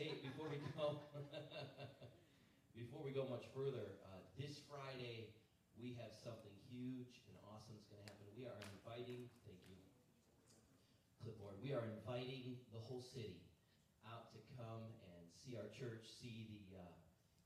Before 0.00 0.48
we 0.48 0.56
go, 0.80 1.12
before 2.72 3.04
we 3.04 3.12
go 3.12 3.28
much 3.28 3.44
further, 3.52 4.00
uh, 4.08 4.24
this 4.40 4.56
Friday 4.64 5.28
we 5.76 5.92
have 6.00 6.16
something 6.16 6.56
huge 6.72 7.20
and 7.28 7.36
awesome 7.44 7.76
that's 7.76 7.84
going 7.92 8.00
to 8.00 8.08
happen. 8.08 8.24
We 8.32 8.48
are 8.48 8.56
inviting, 8.80 9.28
thank 9.44 9.60
you, 9.68 9.76
clipboard. 11.20 11.60
We 11.60 11.76
are 11.76 11.84
inviting 11.84 12.56
the 12.72 12.80
whole 12.80 13.04
city 13.04 13.44
out 14.08 14.32
to 14.32 14.40
come 14.56 14.88
and 15.04 15.28
see 15.36 15.60
our 15.60 15.68
church, 15.68 16.08
see 16.08 16.48
the 16.48 16.80
uh, 16.80 16.96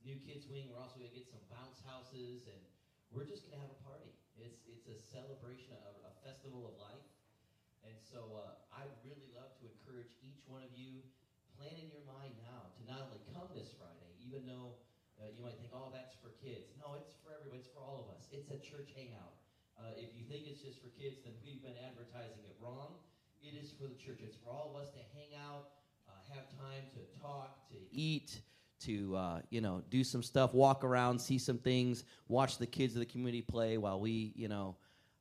new 0.06 0.22
kids 0.22 0.46
wing. 0.46 0.70
We're 0.70 0.78
also 0.78 1.02
going 1.02 1.10
to 1.10 1.16
get 1.18 1.26
some 1.26 1.42
bounce 1.50 1.82
houses, 1.82 2.46
and 2.46 2.62
we're 3.10 3.26
just 3.26 3.50
going 3.50 3.58
to 3.58 3.66
have 3.66 3.74
a 3.74 3.82
party. 3.82 4.14
It's 4.38 4.62
it's 4.70 4.86
a 4.86 4.94
celebration, 5.10 5.74
a, 5.74 6.06
a 6.06 6.14
festival 6.22 6.70
of 6.70 6.78
life. 6.78 7.02
And 7.82 7.98
so 7.98 8.38
uh, 8.38 8.78
I 8.78 8.86
really 9.02 9.26
love 9.34 9.58
to 9.58 9.66
encourage 9.66 10.14
each 10.22 10.46
one 10.46 10.62
of 10.62 10.70
you 10.78 11.02
plan 11.56 11.74
in 11.78 11.88
your 11.88 12.04
mind 12.04 12.34
now 12.42 12.70
to 12.74 12.80
not 12.86 13.06
only 13.06 13.22
come 13.30 13.48
this 13.54 13.72
Friday, 13.74 14.12
even 14.22 14.44
though 14.44 14.78
uh, 15.18 15.30
you 15.30 15.40
might 15.42 15.56
think, 15.56 15.70
oh, 15.70 15.94
that's 15.94 16.14
for 16.18 16.34
kids. 16.42 16.74
No, 16.78 16.98
it's 16.98 17.14
for 17.22 17.32
everybody. 17.32 17.62
It's 17.62 17.70
for 17.70 17.80
all 17.80 18.04
of 18.04 18.08
us. 18.12 18.26
It's 18.34 18.50
a 18.50 18.58
church 18.58 18.92
hangout. 18.92 19.38
Uh, 19.78 19.94
if 19.96 20.14
you 20.14 20.26
think 20.26 20.46
it's 20.46 20.62
just 20.62 20.82
for 20.82 20.90
kids, 20.94 21.22
then 21.24 21.34
we've 21.42 21.62
been 21.62 21.78
advertising 21.80 22.42
it 22.46 22.56
wrong. 22.62 22.98
It 23.42 23.54
is 23.54 23.70
for 23.72 23.86
the 23.86 23.98
church. 23.98 24.20
It's 24.22 24.36
for 24.36 24.50
all 24.50 24.74
of 24.74 24.82
us 24.82 24.90
to 24.94 25.02
hang 25.14 25.34
out, 25.36 25.74
uh, 26.08 26.12
have 26.32 26.48
time 26.58 26.86
to 26.94 27.02
talk, 27.20 27.68
to 27.70 27.76
eat, 27.90 28.40
to 28.80 29.16
uh, 29.16 29.40
you 29.50 29.60
know 29.60 29.82
do 29.90 30.04
some 30.04 30.22
stuff, 30.22 30.54
walk 30.54 30.84
around, 30.84 31.18
see 31.18 31.38
some 31.38 31.58
things, 31.58 32.04
watch 32.28 32.58
the 32.58 32.66
kids 32.66 32.94
of 32.94 33.00
the 33.00 33.06
community 33.06 33.42
play 33.42 33.78
while 33.78 34.00
we 34.00 34.32
you 34.34 34.48
know 34.48 34.76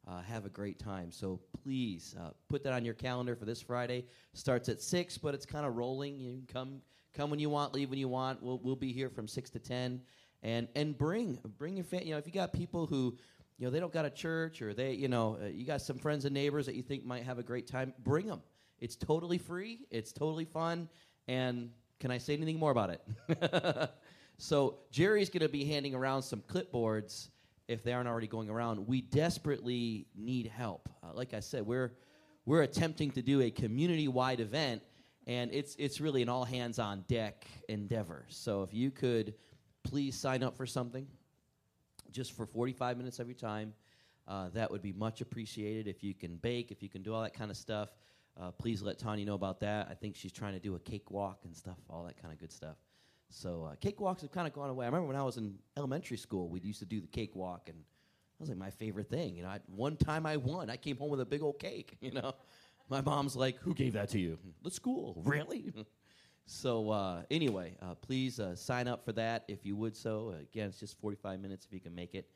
uh, 0.07 0.21
have 0.21 0.45
a 0.45 0.49
great 0.49 0.79
time. 0.79 1.11
So 1.11 1.39
please 1.63 2.15
uh, 2.19 2.31
put 2.49 2.63
that 2.63 2.73
on 2.73 2.83
your 2.83 2.93
calendar 2.93 3.35
for 3.35 3.45
this 3.45 3.61
Friday. 3.61 4.05
Starts 4.33 4.69
at 4.69 4.81
six, 4.81 5.17
but 5.17 5.33
it's 5.33 5.45
kind 5.45 5.65
of 5.65 5.75
rolling. 5.75 6.19
You 6.19 6.31
can 6.31 6.47
come 6.51 6.81
come 7.13 7.29
when 7.29 7.39
you 7.39 7.49
want, 7.49 7.73
leave 7.73 7.89
when 7.89 7.99
you 7.99 8.09
want. 8.09 8.41
We'll 8.41 8.59
we'll 8.63 8.75
be 8.75 8.91
here 8.91 9.09
from 9.09 9.27
six 9.27 9.49
to 9.51 9.59
ten, 9.59 10.01
and 10.41 10.67
and 10.75 10.97
bring 10.97 11.39
bring 11.57 11.75
your 11.75 11.85
family. 11.85 12.07
You 12.07 12.13
know, 12.13 12.17
if 12.17 12.27
you 12.27 12.33
got 12.33 12.51
people 12.53 12.85
who 12.85 13.17
you 13.57 13.65
know 13.65 13.71
they 13.71 13.79
don't 13.79 13.93
got 13.93 14.05
a 14.05 14.09
church 14.09 14.61
or 14.61 14.73
they 14.73 14.93
you 14.93 15.07
know 15.07 15.37
uh, 15.41 15.47
you 15.47 15.65
got 15.65 15.81
some 15.81 15.97
friends 15.97 16.25
and 16.25 16.33
neighbors 16.33 16.65
that 16.65 16.75
you 16.75 16.83
think 16.83 17.05
might 17.05 17.23
have 17.23 17.39
a 17.39 17.43
great 17.43 17.67
time, 17.67 17.93
bring 18.03 18.27
them. 18.27 18.41
It's 18.79 18.95
totally 18.97 19.37
free. 19.37 19.85
It's 19.91 20.11
totally 20.11 20.45
fun. 20.45 20.89
And 21.29 21.69
can 22.01 22.11
I 22.11 22.17
say 22.17 22.33
anything 22.33 22.59
more 22.59 22.71
about 22.71 22.89
it? 22.89 23.89
so 24.37 24.79
Jerry's 24.91 25.29
going 25.29 25.43
to 25.43 25.47
be 25.47 25.63
handing 25.63 25.95
around 25.95 26.23
some 26.23 26.41
clipboards 26.41 27.29
if 27.67 27.83
they 27.83 27.93
aren't 27.93 28.07
already 28.07 28.27
going 28.27 28.49
around. 28.49 28.87
We 28.87 29.01
desperately 29.01 30.07
need 30.15 30.47
help. 30.47 30.89
Uh, 31.03 31.13
like 31.13 31.33
I 31.33 31.39
said, 31.39 31.65
we're 31.65 31.93
we're 32.45 32.63
attempting 32.63 33.11
to 33.11 33.21
do 33.21 33.41
a 33.41 33.49
community-wide 33.49 34.41
event, 34.41 34.81
and 35.27 35.51
it's 35.53 35.75
it's 35.79 36.01
really 36.01 36.21
an 36.21 36.29
all 36.29 36.43
hands 36.43 36.79
on 36.79 37.05
deck 37.07 37.47
endeavor. 37.69 38.25
So 38.29 38.63
if 38.63 38.73
you 38.73 38.91
could 38.91 39.33
please 39.83 40.15
sign 40.15 40.43
up 40.43 40.57
for 40.57 40.65
something, 40.65 41.07
just 42.11 42.33
for 42.33 42.45
45 42.45 42.97
minutes 42.97 43.19
every 43.19 43.33
time, 43.33 43.73
uh, 44.27 44.49
that 44.53 44.71
would 44.71 44.81
be 44.81 44.93
much 44.93 45.21
appreciated. 45.21 45.87
If 45.87 46.03
you 46.03 46.13
can 46.13 46.35
bake, 46.37 46.71
if 46.71 46.81
you 46.81 46.89
can 46.89 47.01
do 47.01 47.13
all 47.13 47.21
that 47.23 47.33
kind 47.33 47.51
of 47.51 47.57
stuff, 47.57 47.89
uh, 48.39 48.51
please 48.51 48.81
let 48.81 48.97
Tanya 48.97 49.25
know 49.25 49.35
about 49.35 49.59
that. 49.61 49.87
I 49.89 49.93
think 49.93 50.15
she's 50.15 50.31
trying 50.31 50.53
to 50.53 50.59
do 50.59 50.75
a 50.75 50.79
cakewalk 50.79 51.39
and 51.45 51.55
stuff, 51.55 51.77
all 51.89 52.03
that 52.05 52.21
kind 52.21 52.33
of 52.33 52.39
good 52.39 52.51
stuff. 52.51 52.75
So 53.33 53.67
uh, 53.71 53.75
cakewalks 53.75 54.21
have 54.21 54.31
kind 54.31 54.47
of 54.47 54.53
gone 54.53 54.69
away. 54.69 54.85
I 54.85 54.87
remember 54.89 55.07
when 55.07 55.15
I 55.15 55.23
was 55.23 55.37
in 55.37 55.55
elementary 55.75 56.17
school, 56.17 56.49
we 56.49 56.59
used 56.59 56.79
to 56.79 56.85
do 56.85 57.01
the 57.01 57.07
cakewalk, 57.07 57.67
and 57.67 57.77
that 57.77 58.39
was 58.39 58.49
like 58.49 58.59
my 58.59 58.69
favorite 58.69 59.09
thing. 59.09 59.35
You 59.35 59.41
know, 59.41 59.49
I, 59.49 59.59
one 59.75 59.97
time 59.97 60.27
I 60.27 60.37
won. 60.37 60.69
I 60.69 60.77
came 60.77 60.97
home 60.97 61.09
with 61.09 61.19
a 61.19 61.25
big 61.25 61.41
old 61.41 61.59
cake. 61.59 61.97
You 62.01 62.11
know, 62.11 62.33
my 62.89 63.01
mom's 63.01 63.35
like, 63.35 63.57
"Who 63.57 63.73
gave 63.73 63.93
that 63.93 64.09
to 64.09 64.19
you?" 64.19 64.37
The 64.61 64.69
school, 64.69 65.19
really. 65.25 65.73
so 66.45 66.91
uh, 66.91 67.23
anyway, 67.31 67.75
uh, 67.81 67.95
please 67.95 68.39
uh, 68.39 68.55
sign 68.55 68.87
up 68.87 69.03
for 69.03 69.13
that 69.13 69.45
if 69.47 69.65
you 69.65 69.75
would. 69.77 69.97
So 69.97 70.35
again, 70.39 70.69
it's 70.69 70.79
just 70.79 70.99
45 70.99 71.39
minutes 71.39 71.65
if 71.65 71.73
you 71.73 71.79
can 71.79 71.95
make 71.95 72.13
it, 72.13 72.29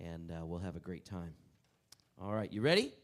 and 0.00 0.30
uh, 0.30 0.46
we'll 0.46 0.60
have 0.60 0.76
a 0.76 0.80
great 0.80 1.04
time. 1.04 1.34
All 2.22 2.32
right, 2.32 2.52
you 2.52 2.60
ready? 2.60 2.94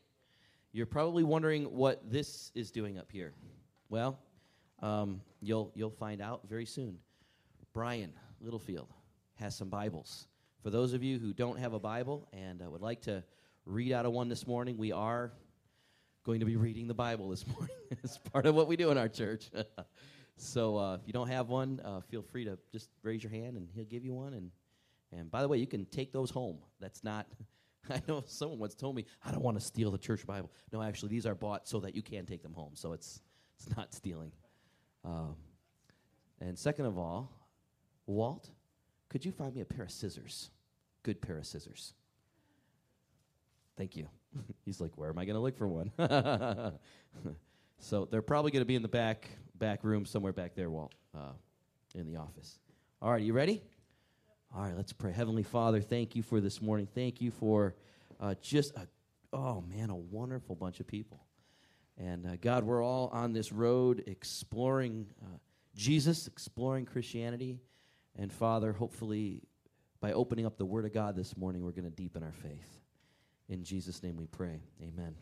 You're 0.70 0.86
probably 0.86 1.24
wondering 1.24 1.64
what 1.64 2.08
this 2.08 2.52
is 2.54 2.70
doing 2.70 2.98
up 2.98 3.10
here. 3.10 3.34
Well, 3.88 4.20
um, 4.80 5.20
you'll 5.40 5.72
you'll 5.74 5.90
find 5.90 6.22
out 6.22 6.42
very 6.48 6.66
soon. 6.66 6.98
Brian 7.72 8.12
Littlefield 8.40 8.88
has 9.36 9.56
some 9.56 9.70
Bibles. 9.70 10.28
For 10.62 10.68
those 10.68 10.92
of 10.92 11.02
you 11.02 11.18
who 11.18 11.32
don't 11.32 11.58
have 11.58 11.72
a 11.72 11.78
Bible 11.78 12.28
and 12.32 12.60
uh, 12.60 12.70
would 12.70 12.82
like 12.82 13.00
to 13.02 13.24
read 13.64 13.92
out 13.92 14.04
of 14.04 14.12
one 14.12 14.28
this 14.28 14.46
morning, 14.46 14.76
we 14.76 14.92
are 14.92 15.32
going 16.22 16.40
to 16.40 16.46
be 16.46 16.56
reading 16.56 16.86
the 16.86 16.94
Bible 16.94 17.30
this 17.30 17.46
morning. 17.56 17.74
it's 17.90 18.18
part 18.18 18.44
of 18.44 18.54
what 18.54 18.68
we 18.68 18.76
do 18.76 18.90
in 18.90 18.98
our 18.98 19.08
church. 19.08 19.50
so 20.36 20.76
uh, 20.76 20.94
if 20.96 21.06
you 21.06 21.14
don't 21.14 21.28
have 21.28 21.48
one, 21.48 21.80
uh, 21.82 22.00
feel 22.00 22.20
free 22.20 22.44
to 22.44 22.58
just 22.72 22.90
raise 23.02 23.22
your 23.22 23.32
hand 23.32 23.56
and 23.56 23.68
he'll 23.74 23.86
give 23.86 24.04
you 24.04 24.12
one. 24.12 24.34
And, 24.34 24.50
and 25.10 25.30
by 25.30 25.40
the 25.40 25.48
way, 25.48 25.56
you 25.56 25.66
can 25.66 25.86
take 25.86 26.12
those 26.12 26.30
home. 26.30 26.58
That's 26.78 27.02
not, 27.02 27.26
I 27.90 28.02
know 28.06 28.22
someone 28.26 28.58
once 28.58 28.74
told 28.74 28.96
me, 28.96 29.06
I 29.24 29.30
don't 29.30 29.42
want 29.42 29.58
to 29.58 29.64
steal 29.64 29.90
the 29.90 29.98
church 29.98 30.26
Bible. 30.26 30.50
No, 30.72 30.82
actually, 30.82 31.08
these 31.08 31.24
are 31.24 31.34
bought 31.34 31.66
so 31.66 31.80
that 31.80 31.96
you 31.96 32.02
can 32.02 32.26
take 32.26 32.42
them 32.42 32.52
home. 32.52 32.72
So 32.74 32.92
it's, 32.92 33.22
it's 33.58 33.74
not 33.74 33.94
stealing. 33.94 34.32
Um, 35.06 35.36
and 36.38 36.58
second 36.58 36.84
of 36.84 36.98
all, 36.98 37.30
Walt, 38.06 38.50
could 39.08 39.24
you 39.24 39.32
find 39.32 39.54
me 39.54 39.60
a 39.60 39.64
pair 39.64 39.84
of 39.84 39.90
scissors? 39.90 40.50
Good 41.02 41.20
pair 41.20 41.38
of 41.38 41.46
scissors. 41.46 41.94
Thank 43.76 43.96
you. 43.96 44.08
He's 44.64 44.80
like, 44.80 44.96
where 44.96 45.10
am 45.10 45.18
I 45.18 45.24
going 45.24 45.34
to 45.34 45.40
look 45.40 45.56
for 45.56 45.68
one? 45.68 45.92
so 47.78 48.08
they're 48.10 48.22
probably 48.22 48.50
going 48.50 48.62
to 48.62 48.66
be 48.66 48.76
in 48.76 48.82
the 48.82 48.88
back 48.88 49.28
back 49.54 49.84
room 49.84 50.04
somewhere 50.04 50.32
back 50.32 50.54
there, 50.54 50.70
Walt, 50.70 50.92
uh, 51.14 51.32
in 51.94 52.06
the 52.06 52.16
office. 52.16 52.58
All 53.00 53.12
right, 53.12 53.22
you 53.22 53.32
ready? 53.32 53.62
All 54.54 54.62
right, 54.62 54.76
let's 54.76 54.92
pray. 54.92 55.12
Heavenly 55.12 55.44
Father, 55.44 55.80
thank 55.80 56.16
you 56.16 56.22
for 56.22 56.40
this 56.40 56.60
morning. 56.60 56.88
Thank 56.94 57.20
you 57.20 57.30
for 57.30 57.74
uh, 58.20 58.34
just 58.42 58.74
a, 58.76 58.86
oh 59.32 59.62
man, 59.62 59.90
a 59.90 59.96
wonderful 59.96 60.56
bunch 60.56 60.80
of 60.80 60.86
people. 60.86 61.24
And 61.96 62.26
uh, 62.26 62.36
God, 62.40 62.64
we're 62.64 62.84
all 62.84 63.08
on 63.12 63.32
this 63.32 63.52
road 63.52 64.04
exploring 64.06 65.06
uh, 65.22 65.38
Jesus, 65.74 66.26
exploring 66.26 66.84
Christianity. 66.84 67.60
And 68.16 68.32
Father, 68.32 68.72
hopefully, 68.72 69.42
by 70.00 70.12
opening 70.12 70.46
up 70.46 70.58
the 70.58 70.66
Word 70.66 70.84
of 70.84 70.92
God 70.92 71.16
this 71.16 71.36
morning, 71.36 71.64
we're 71.64 71.72
going 71.72 71.84
to 71.84 71.90
deepen 71.90 72.22
our 72.22 72.32
faith. 72.32 72.80
In 73.48 73.64
Jesus' 73.64 74.02
name 74.02 74.16
we 74.16 74.26
pray. 74.26 74.60
Amen. 74.82 75.14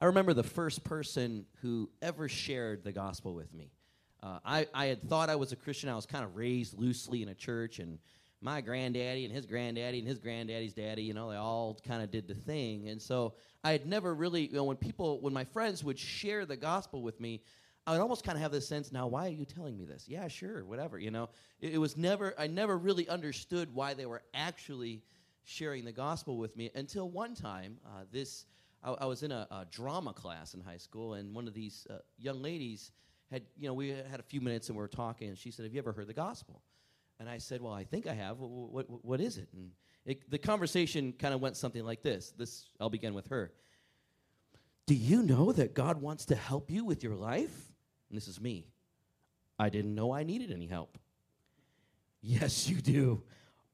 I 0.00 0.06
remember 0.06 0.34
the 0.34 0.42
first 0.42 0.84
person 0.84 1.46
who 1.62 1.88
ever 2.02 2.28
shared 2.28 2.84
the 2.84 2.92
gospel 2.92 3.34
with 3.34 3.54
me. 3.54 3.70
Uh, 4.22 4.38
I, 4.44 4.66
I 4.74 4.86
had 4.86 5.02
thought 5.02 5.30
I 5.30 5.36
was 5.36 5.52
a 5.52 5.56
Christian. 5.56 5.88
I 5.88 5.94
was 5.94 6.06
kind 6.06 6.24
of 6.24 6.36
raised 6.36 6.78
loosely 6.78 7.22
in 7.22 7.28
a 7.28 7.34
church, 7.34 7.78
and 7.78 7.98
my 8.40 8.60
granddaddy 8.60 9.24
and 9.24 9.32
his 9.32 9.46
granddaddy 9.46 9.98
and 9.98 10.06
his 10.06 10.18
granddaddy's 10.18 10.74
daddy, 10.74 11.02
you 11.02 11.14
know, 11.14 11.30
they 11.30 11.36
all 11.36 11.78
kind 11.86 12.02
of 12.02 12.10
did 12.10 12.28
the 12.28 12.34
thing. 12.34 12.88
And 12.88 13.00
so 13.00 13.34
I 13.64 13.72
had 13.72 13.86
never 13.86 14.14
really, 14.14 14.46
you 14.46 14.54
know, 14.56 14.64
when 14.64 14.76
people, 14.76 15.20
when 15.20 15.32
my 15.32 15.44
friends 15.44 15.82
would 15.82 15.98
share 15.98 16.44
the 16.44 16.56
gospel 16.56 17.02
with 17.02 17.18
me, 17.20 17.42
I 17.86 17.92
would 17.92 18.00
almost 18.00 18.24
kind 18.24 18.36
of 18.36 18.42
have 18.42 18.50
this 18.50 18.66
sense 18.66 18.90
now, 18.90 19.06
why 19.06 19.26
are 19.26 19.32
you 19.32 19.44
telling 19.44 19.78
me 19.78 19.84
this? 19.84 20.06
Yeah, 20.08 20.26
sure, 20.26 20.64
whatever, 20.64 20.98
you 20.98 21.12
know. 21.12 21.28
It, 21.60 21.74
it, 21.74 21.78
was 21.78 21.96
never, 21.96 22.34
I 22.36 22.48
never 22.48 22.76
really 22.76 23.08
understood 23.08 23.72
why 23.72 23.94
they 23.94 24.06
were 24.06 24.22
actually 24.34 25.04
sharing 25.44 25.84
the 25.84 25.92
gospel 25.92 26.36
with 26.36 26.56
me 26.56 26.70
until 26.74 27.08
one 27.08 27.34
time, 27.34 27.78
uh, 27.86 28.02
this, 28.10 28.44
I, 28.82 28.90
I, 28.92 29.06
was 29.06 29.22
in 29.22 29.30
a, 29.30 29.46
a, 29.52 29.66
drama 29.70 30.12
class 30.12 30.54
in 30.54 30.60
high 30.60 30.78
school, 30.78 31.14
and 31.14 31.32
one 31.32 31.46
of 31.46 31.54
these 31.54 31.86
uh, 31.88 31.98
young 32.18 32.42
ladies 32.42 32.90
had, 33.30 33.42
you 33.56 33.68
know, 33.68 33.74
we 33.74 33.90
had 33.90 34.18
a 34.18 34.24
few 34.24 34.40
minutes 34.40 34.68
and 34.68 34.76
we 34.76 34.80
were 34.80 34.88
talking, 34.88 35.28
and 35.28 35.38
she 35.38 35.52
said, 35.52 35.64
Have 35.64 35.72
you 35.72 35.78
ever 35.78 35.92
heard 35.92 36.08
the 36.08 36.14
gospel? 36.14 36.62
And 37.20 37.28
I 37.28 37.38
said, 37.38 37.62
Well, 37.62 37.72
I 37.72 37.84
think 37.84 38.08
I 38.08 38.14
have. 38.14 38.38
What, 38.38 38.88
what, 38.88 39.04
what 39.04 39.20
is 39.20 39.38
it? 39.38 39.48
And 39.52 39.70
it, 40.04 40.28
the 40.28 40.38
conversation 40.38 41.12
kind 41.12 41.34
of 41.34 41.40
went 41.40 41.56
something 41.56 41.84
like 41.84 42.02
this. 42.02 42.32
This, 42.36 42.68
I'll 42.80 42.90
begin 42.90 43.14
with 43.14 43.28
her. 43.28 43.52
Do 44.86 44.94
you 44.94 45.22
know 45.22 45.52
that 45.52 45.74
God 45.74 46.00
wants 46.00 46.26
to 46.26 46.34
help 46.34 46.70
you 46.70 46.84
with 46.84 47.02
your 47.02 47.14
life? 47.14 47.72
And 48.08 48.16
this 48.16 48.28
is 48.28 48.40
me. 48.40 48.66
I 49.58 49.68
didn't 49.68 49.94
know 49.94 50.12
I 50.12 50.22
needed 50.22 50.52
any 50.52 50.66
help. 50.66 50.98
Yes, 52.20 52.68
you 52.68 52.80
do. 52.80 53.22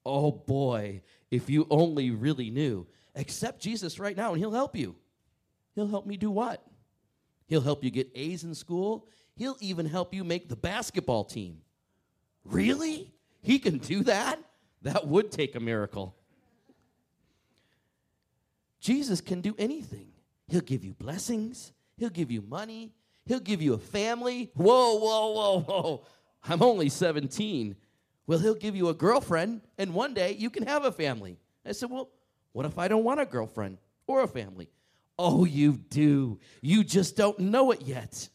Oh 0.05 0.31
boy, 0.31 1.03
if 1.31 1.49
you 1.49 1.67
only 1.71 2.11
really 2.11 2.51
knew. 2.51 2.87
Accept 3.15 3.61
Jesus 3.61 3.99
right 3.99 4.17
now 4.17 4.33
and 4.33 4.39
he'll 4.39 4.53
help 4.53 4.77
you. 4.77 4.97
He'll 5.75 5.89
help 5.89 6.07
me 6.07 6.17
do 6.17 6.31
what? 6.31 6.65
He'll 7.47 7.61
help 7.61 7.85
you 7.85 7.91
get 7.91 8.11
A's 8.15 8.45
in 8.45 8.55
school. 8.55 9.07
He'll 9.37 9.57
even 9.61 9.87
help 9.87 10.15
you 10.15 10.25
make 10.25 10.49
the 10.49 10.57
basketball 10.57 11.25
team. 11.25 11.59
Really? 12.45 13.13
He 13.43 13.59
can 13.59 13.79
do 13.79 14.05
that? 14.05 14.39
That 14.83 15.07
would 15.07 15.31
take 15.31 15.55
a 15.55 15.61
miracle. 15.61 16.15
Jesus 18.81 19.21
can 19.21 19.41
do 19.41 19.55
anything. 19.59 20.09
He'll 20.49 20.61
give 20.61 20.85
you 20.85 20.93
blessings, 20.93 21.73
He'll 21.97 22.11
give 22.11 22.31
you 22.31 22.43
money, 22.43 22.93
He'll 23.27 23.41
give 23.41 23.63
you 23.63 23.75
a 23.75 23.79
family. 23.79 24.51
Whoa, 24.55 24.99
whoa, 24.99 25.33
whoa, 25.33 25.61
whoa. 25.61 26.07
I'm 26.45 26.63
only 26.63 26.89
17. 26.89 27.77
Well, 28.27 28.39
he'll 28.39 28.55
give 28.55 28.77
you 28.77 28.89
a 28.89 28.95
girlfriend, 28.95 29.63
and 29.79 29.95
one 29.95 30.15
day 30.15 30.33
you 30.33 30.51
can 30.51 30.67
have 30.67 30.85
a 30.85 30.93
family. 30.93 31.39
I 31.65 31.73
said, 31.73 31.91
Well, 31.91 32.11
what 32.53 32.67
if 32.67 32.79
I 32.79 32.89
don't 32.89 33.05
want 33.05 33.21
a 33.21 33.27
girlfriend 33.27 33.79
or 34.07 34.23
a 34.23 34.29
family? 34.29 34.69
Oh, 35.19 35.45
you 35.45 35.75
do. 35.91 36.39
You 36.61 36.85
just 36.85 37.17
don't 37.17 37.39
know 37.39 37.71
it 37.71 37.83
yet. 37.83 38.29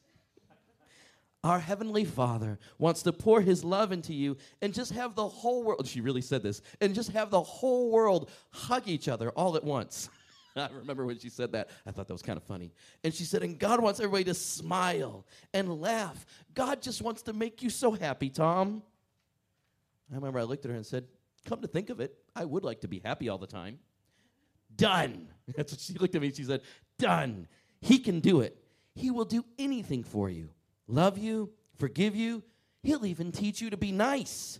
Our 1.43 1.59
Heavenly 1.59 2.03
Father 2.03 2.59
wants 2.77 3.03
to 3.03 3.13
pour 3.13 3.41
His 3.41 3.63
love 3.63 3.91
into 3.91 4.13
you 4.13 4.37
and 4.61 4.73
just 4.73 4.91
have 4.93 5.15
the 5.15 5.27
whole 5.27 5.63
world, 5.63 5.87
she 5.87 6.01
really 6.01 6.21
said 6.21 6.43
this, 6.43 6.61
and 6.81 6.95
just 6.95 7.11
have 7.11 7.29
the 7.29 7.41
whole 7.41 7.91
world 7.91 8.29
hug 8.51 8.87
each 8.87 9.07
other 9.07 9.29
all 9.31 9.55
at 9.55 9.63
once. 9.63 10.09
I 10.71 10.75
remember 10.75 11.05
when 11.05 11.19
she 11.19 11.29
said 11.29 11.51
that. 11.53 11.69
I 11.85 11.91
thought 11.91 12.07
that 12.07 12.13
was 12.13 12.21
kind 12.21 12.37
of 12.37 12.43
funny. 12.43 12.71
And 13.03 13.13
she 13.13 13.23
said, 13.23 13.43
and 13.43 13.57
God 13.57 13.81
wants 13.81 13.99
everybody 13.99 14.25
to 14.25 14.33
smile 14.33 15.25
and 15.53 15.81
laugh. 15.81 16.25
God 16.53 16.81
just 16.81 17.01
wants 17.01 17.21
to 17.23 17.33
make 17.33 17.61
you 17.61 17.69
so 17.69 17.91
happy, 17.91 18.29
Tom. 18.29 18.81
I 20.11 20.15
remember 20.15 20.39
I 20.39 20.43
looked 20.43 20.65
at 20.65 20.71
her 20.71 20.77
and 20.77 20.85
said, 20.85 21.05
Come 21.45 21.61
to 21.61 21.67
think 21.67 21.89
of 21.89 22.01
it, 22.01 22.13
I 22.35 22.43
would 22.43 22.63
like 22.63 22.81
to 22.81 22.87
be 22.87 22.99
happy 22.99 23.29
all 23.29 23.37
the 23.37 23.47
time. 23.47 23.79
Done. 24.75 25.27
That's 25.55 25.71
what 25.71 25.79
she 25.79 25.93
looked 25.93 26.15
at 26.15 26.21
me. 26.21 26.31
She 26.31 26.43
said, 26.43 26.61
Done. 26.97 27.47
He 27.79 27.99
can 27.99 28.19
do 28.19 28.41
it. 28.41 28.57
He 28.95 29.11
will 29.11 29.25
do 29.25 29.45
anything 29.59 30.03
for 30.03 30.29
you. 30.29 30.49
Love 30.87 31.17
you, 31.17 31.51
forgive 31.77 32.15
you. 32.15 32.43
He'll 32.83 33.05
even 33.05 33.31
teach 33.31 33.61
you 33.61 33.69
to 33.69 33.77
be 33.77 33.91
nice. 33.91 34.59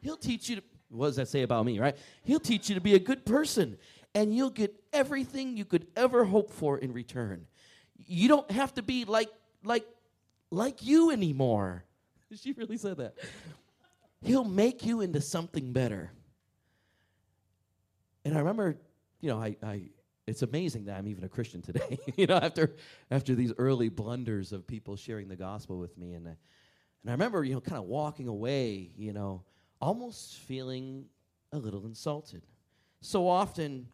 He'll 0.00 0.16
teach 0.16 0.48
you 0.48 0.56
to, 0.56 0.62
what 0.90 1.06
does 1.06 1.16
that 1.16 1.28
say 1.28 1.42
about 1.42 1.64
me, 1.64 1.78
right? 1.78 1.96
He'll 2.22 2.40
teach 2.40 2.68
you 2.68 2.74
to 2.74 2.80
be 2.80 2.94
a 2.94 2.98
good 2.98 3.24
person, 3.24 3.78
and 4.14 4.34
you'll 4.34 4.50
get 4.50 4.74
everything 4.92 5.56
you 5.56 5.64
could 5.64 5.86
ever 5.96 6.24
hope 6.24 6.50
for 6.50 6.78
in 6.78 6.92
return. 6.92 7.46
You 8.06 8.28
don't 8.28 8.50
have 8.50 8.74
to 8.74 8.82
be 8.82 9.04
like, 9.04 9.30
like, 9.64 9.86
like 10.50 10.82
you 10.82 11.10
anymore. 11.10 11.84
She 12.36 12.50
really 12.50 12.78
said 12.78 12.96
that. 12.96 13.14
He'll 14.20 14.42
make 14.42 14.84
you 14.84 15.02
into 15.02 15.20
something 15.20 15.72
better. 15.72 16.10
And 18.24 18.34
I 18.34 18.38
remember, 18.38 18.76
you 19.20 19.30
know, 19.30 19.40
I, 19.40 19.56
I 19.62 19.82
it's 20.26 20.42
amazing 20.42 20.86
that 20.86 20.98
I'm 20.98 21.06
even 21.06 21.22
a 21.24 21.28
Christian 21.28 21.60
today. 21.62 21.98
you 22.16 22.26
know, 22.26 22.36
after 22.36 22.74
after 23.10 23.34
these 23.34 23.52
early 23.58 23.88
blunders 23.88 24.52
of 24.52 24.66
people 24.66 24.96
sharing 24.96 25.28
the 25.28 25.36
gospel 25.36 25.78
with 25.78 25.96
me, 25.98 26.14
and 26.14 26.26
uh, 26.26 26.30
and 27.02 27.10
I 27.10 27.12
remember, 27.12 27.44
you 27.44 27.54
know, 27.54 27.60
kind 27.60 27.78
of 27.78 27.84
walking 27.84 28.28
away, 28.28 28.90
you 28.96 29.12
know, 29.12 29.42
almost 29.80 30.38
feeling 30.38 31.04
a 31.52 31.58
little 31.58 31.84
insulted. 31.84 32.42
So 33.00 33.28
often, 33.28 33.88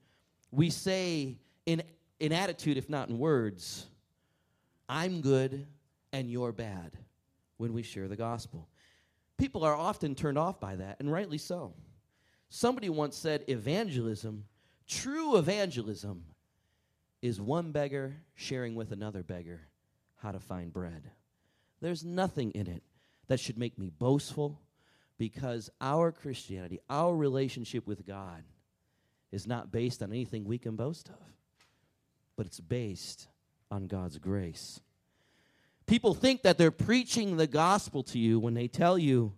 we 0.50 0.70
say 0.70 1.38
in 1.66 1.82
in 2.18 2.32
attitude, 2.32 2.76
if 2.76 2.88
not 2.88 3.08
in 3.08 3.18
words, 3.18 3.86
"I'm 4.88 5.20
good 5.20 5.66
and 6.12 6.30
you're 6.30 6.52
bad," 6.52 6.98
when 7.56 7.72
we 7.72 7.82
share 7.82 8.08
the 8.08 8.16
gospel. 8.16 8.68
People 9.36 9.64
are 9.64 9.74
often 9.74 10.14
turned 10.14 10.36
off 10.36 10.60
by 10.60 10.76
that, 10.76 11.00
and 11.00 11.10
rightly 11.10 11.38
so. 11.38 11.74
Somebody 12.48 12.88
once 12.88 13.16
said, 13.16 13.44
"Evangelism." 13.48 14.46
True 14.86 15.36
evangelism 15.36 16.24
is 17.22 17.40
one 17.40 17.70
beggar 17.70 18.16
sharing 18.34 18.74
with 18.74 18.90
another 18.90 19.22
beggar 19.22 19.68
how 20.16 20.32
to 20.32 20.40
find 20.40 20.72
bread. 20.72 21.12
There's 21.80 22.04
nothing 22.04 22.50
in 22.50 22.66
it 22.66 22.82
that 23.28 23.38
should 23.38 23.56
make 23.56 23.78
me 23.78 23.88
boastful 23.88 24.60
because 25.16 25.70
our 25.80 26.10
Christianity, 26.10 26.80
our 26.90 27.16
relationship 27.16 27.86
with 27.86 28.04
God, 28.04 28.42
is 29.32 29.46
not 29.46 29.70
based 29.70 30.02
on 30.02 30.10
anything 30.10 30.44
we 30.44 30.58
can 30.58 30.76
boast 30.76 31.08
of, 31.08 31.14
but 32.36 32.46
it's 32.46 32.60
based 32.60 33.28
on 33.70 33.86
God's 33.86 34.18
grace. 34.18 34.80
People 35.86 36.14
think 36.14 36.42
that 36.42 36.58
they're 36.58 36.70
preaching 36.70 37.36
the 37.36 37.46
gospel 37.46 38.02
to 38.04 38.18
you 38.18 38.38
when 38.38 38.54
they 38.54 38.68
tell 38.68 38.98
you 38.98 39.32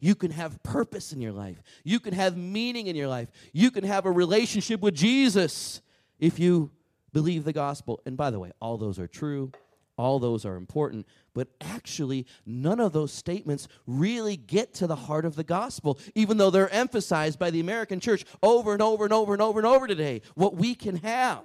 you 0.00 0.14
can 0.14 0.30
have 0.32 0.62
purpose 0.62 1.12
in 1.12 1.22
your 1.22 1.32
life. 1.32 1.62
You 1.82 1.98
can 1.98 2.12
have 2.12 2.36
meaning 2.36 2.88
in 2.88 2.96
your 2.96 3.08
life. 3.08 3.30
You 3.54 3.70
can 3.70 3.84
have 3.84 4.04
a 4.04 4.10
relationship 4.10 4.82
with 4.82 4.94
Jesus 4.94 5.80
if 6.18 6.38
you 6.38 6.70
believe 7.14 7.44
the 7.44 7.54
gospel. 7.54 8.02
And 8.04 8.14
by 8.14 8.30
the 8.30 8.38
way, 8.38 8.52
all 8.60 8.76
those 8.76 8.98
are 8.98 9.06
true, 9.06 9.50
all 9.96 10.18
those 10.18 10.44
are 10.44 10.56
important, 10.56 11.06
but 11.34 11.48
actually, 11.60 12.26
none 12.46 12.78
of 12.78 12.92
those 12.92 13.12
statements 13.12 13.66
really 13.86 14.36
get 14.36 14.72
to 14.74 14.86
the 14.86 14.96
heart 14.96 15.24
of 15.24 15.34
the 15.34 15.44
gospel, 15.44 15.98
even 16.14 16.36
though 16.36 16.50
they're 16.50 16.72
emphasized 16.72 17.38
by 17.40 17.50
the 17.50 17.60
American 17.60 17.98
church 17.98 18.24
over 18.42 18.72
and 18.72 18.80
over 18.80 19.04
and 19.04 19.12
over 19.12 19.32
and 19.32 19.42
over 19.42 19.58
and 19.58 19.66
over 19.66 19.86
today. 19.88 20.22
What 20.34 20.54
we 20.54 20.76
can 20.76 20.96
have. 20.98 21.44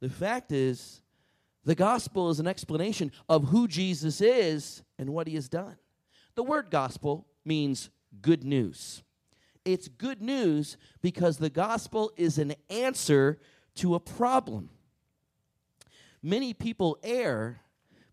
The 0.00 0.10
fact 0.10 0.52
is, 0.52 1.00
the 1.64 1.74
gospel 1.74 2.28
is 2.28 2.38
an 2.38 2.46
explanation 2.46 3.12
of 3.28 3.48
who 3.48 3.66
Jesus 3.66 4.20
is 4.20 4.82
and 4.98 5.10
what 5.10 5.26
he 5.26 5.34
has 5.34 5.48
done. 5.48 5.76
The 6.34 6.42
word 6.42 6.70
gospel 6.70 7.26
means 7.44 7.88
good 8.20 8.44
news. 8.44 9.02
It's 9.64 9.88
good 9.88 10.20
news 10.20 10.76
because 11.00 11.38
the 11.38 11.50
gospel 11.50 12.12
is 12.16 12.36
an 12.38 12.54
answer 12.68 13.38
to 13.76 13.94
a 13.94 14.00
problem. 14.00 14.68
Many 16.22 16.52
people 16.52 16.98
err 17.02 17.61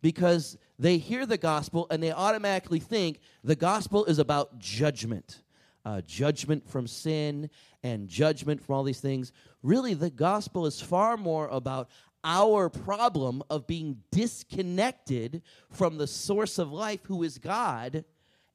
because 0.01 0.57
they 0.77 0.97
hear 0.97 1.25
the 1.25 1.37
gospel 1.37 1.87
and 1.89 2.01
they 2.01 2.11
automatically 2.11 2.79
think 2.79 3.19
the 3.43 3.55
gospel 3.55 4.05
is 4.05 4.19
about 4.19 4.59
judgment. 4.59 5.43
Uh, 5.85 6.01
judgment 6.01 6.69
from 6.69 6.85
sin 6.85 7.49
and 7.83 8.07
judgment 8.07 8.61
from 8.61 8.75
all 8.75 8.83
these 8.83 8.99
things. 8.99 9.31
Really, 9.63 9.93
the 9.93 10.09
gospel 10.09 10.65
is 10.65 10.81
far 10.81 11.15
more 11.15 11.47
about 11.47 11.89
our 12.23 12.69
problem 12.69 13.41
of 13.49 13.65
being 13.65 13.97
disconnected 14.11 15.41
from 15.71 15.97
the 15.97 16.05
source 16.05 16.59
of 16.59 16.71
life, 16.71 16.99
who 17.05 17.23
is 17.23 17.37
God, 17.37 18.03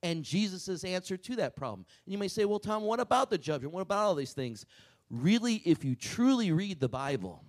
and 0.02 0.23
Jesus' 0.23 0.85
answer 0.85 1.17
to 1.17 1.37
that 1.37 1.56
problem. 1.56 1.87
And 2.05 2.12
you 2.12 2.19
may 2.19 2.29
say, 2.29 2.44
well, 2.44 2.58
Tom, 2.58 2.82
what 2.82 3.00
about 3.00 3.31
the 3.31 3.38
judgment? 3.38 3.73
What 3.73 3.81
about 3.81 4.05
all 4.05 4.14
these 4.14 4.35
things? 4.35 4.67
Really, 5.08 5.56
if 5.64 5.82
you 5.82 5.94
truly 5.94 6.52
read 6.52 6.79
the 6.79 6.91
Bible, 6.91 7.43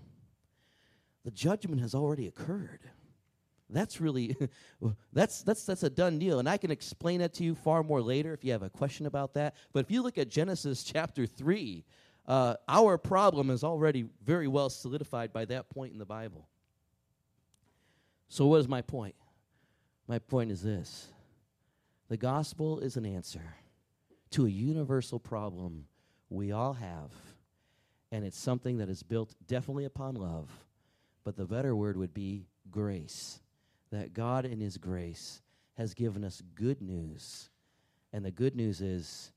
the 1.25 1.31
judgment 1.31 1.81
has 1.81 1.93
already 1.93 2.27
occurred. 2.27 2.79
That's 3.69 3.99
really 3.99 4.35
that's 5.13 5.41
that's 5.41 5.65
that's 5.65 5.83
a 5.83 5.89
done 5.89 6.19
deal, 6.19 6.39
and 6.39 6.47
I 6.47 6.57
can 6.57 6.71
explain 6.71 7.19
that 7.19 7.33
to 7.35 7.43
you 7.43 7.55
far 7.55 7.83
more 7.83 8.01
later 8.01 8.33
if 8.33 8.43
you 8.43 8.51
have 8.51 8.63
a 8.63 8.69
question 8.69 9.05
about 9.05 9.33
that. 9.33 9.55
But 9.73 9.85
if 9.85 9.91
you 9.91 10.01
look 10.03 10.17
at 10.17 10.29
Genesis 10.29 10.83
chapter 10.93 11.25
three, 11.25 11.83
uh, 12.27 12.55
our 12.67 12.97
problem 12.97 13.49
is 13.49 13.63
already 13.63 14.05
very 14.23 14.47
well 14.47 14.69
solidified 14.69 15.33
by 15.33 15.45
that 15.45 15.69
point 15.69 15.93
in 15.93 15.99
the 15.99 16.05
Bible. 16.05 16.47
So, 18.27 18.47
what 18.47 18.59
is 18.59 18.67
my 18.67 18.81
point? 18.81 19.15
My 20.07 20.19
point 20.19 20.51
is 20.51 20.61
this 20.61 21.07
the 22.07 22.17
gospel 22.17 22.79
is 22.79 22.97
an 22.97 23.05
answer 23.05 23.55
to 24.31 24.45
a 24.45 24.49
universal 24.49 25.19
problem 25.19 25.85
we 26.29 26.51
all 26.51 26.73
have, 26.73 27.11
and 28.11 28.25
it's 28.25 28.37
something 28.37 28.77
that 28.77 28.89
is 28.89 29.03
built 29.03 29.35
definitely 29.47 29.85
upon 29.85 30.15
love, 30.15 30.49
but 31.23 31.35
the 31.35 31.45
better 31.45 31.75
word 31.75 31.97
would 31.97 32.13
be 32.13 32.47
grace. 32.69 33.39
That 33.95 34.13
God, 34.13 34.45
in 34.45 34.59
His 34.59 34.77
grace, 34.77 35.41
has 35.77 35.93
given 35.93 36.25
us 36.25 36.43
good 36.53 36.81
news. 36.81 37.49
And 38.11 38.25
the 38.25 38.31
good 38.31 38.53
news 38.53 38.81
is 38.81 39.31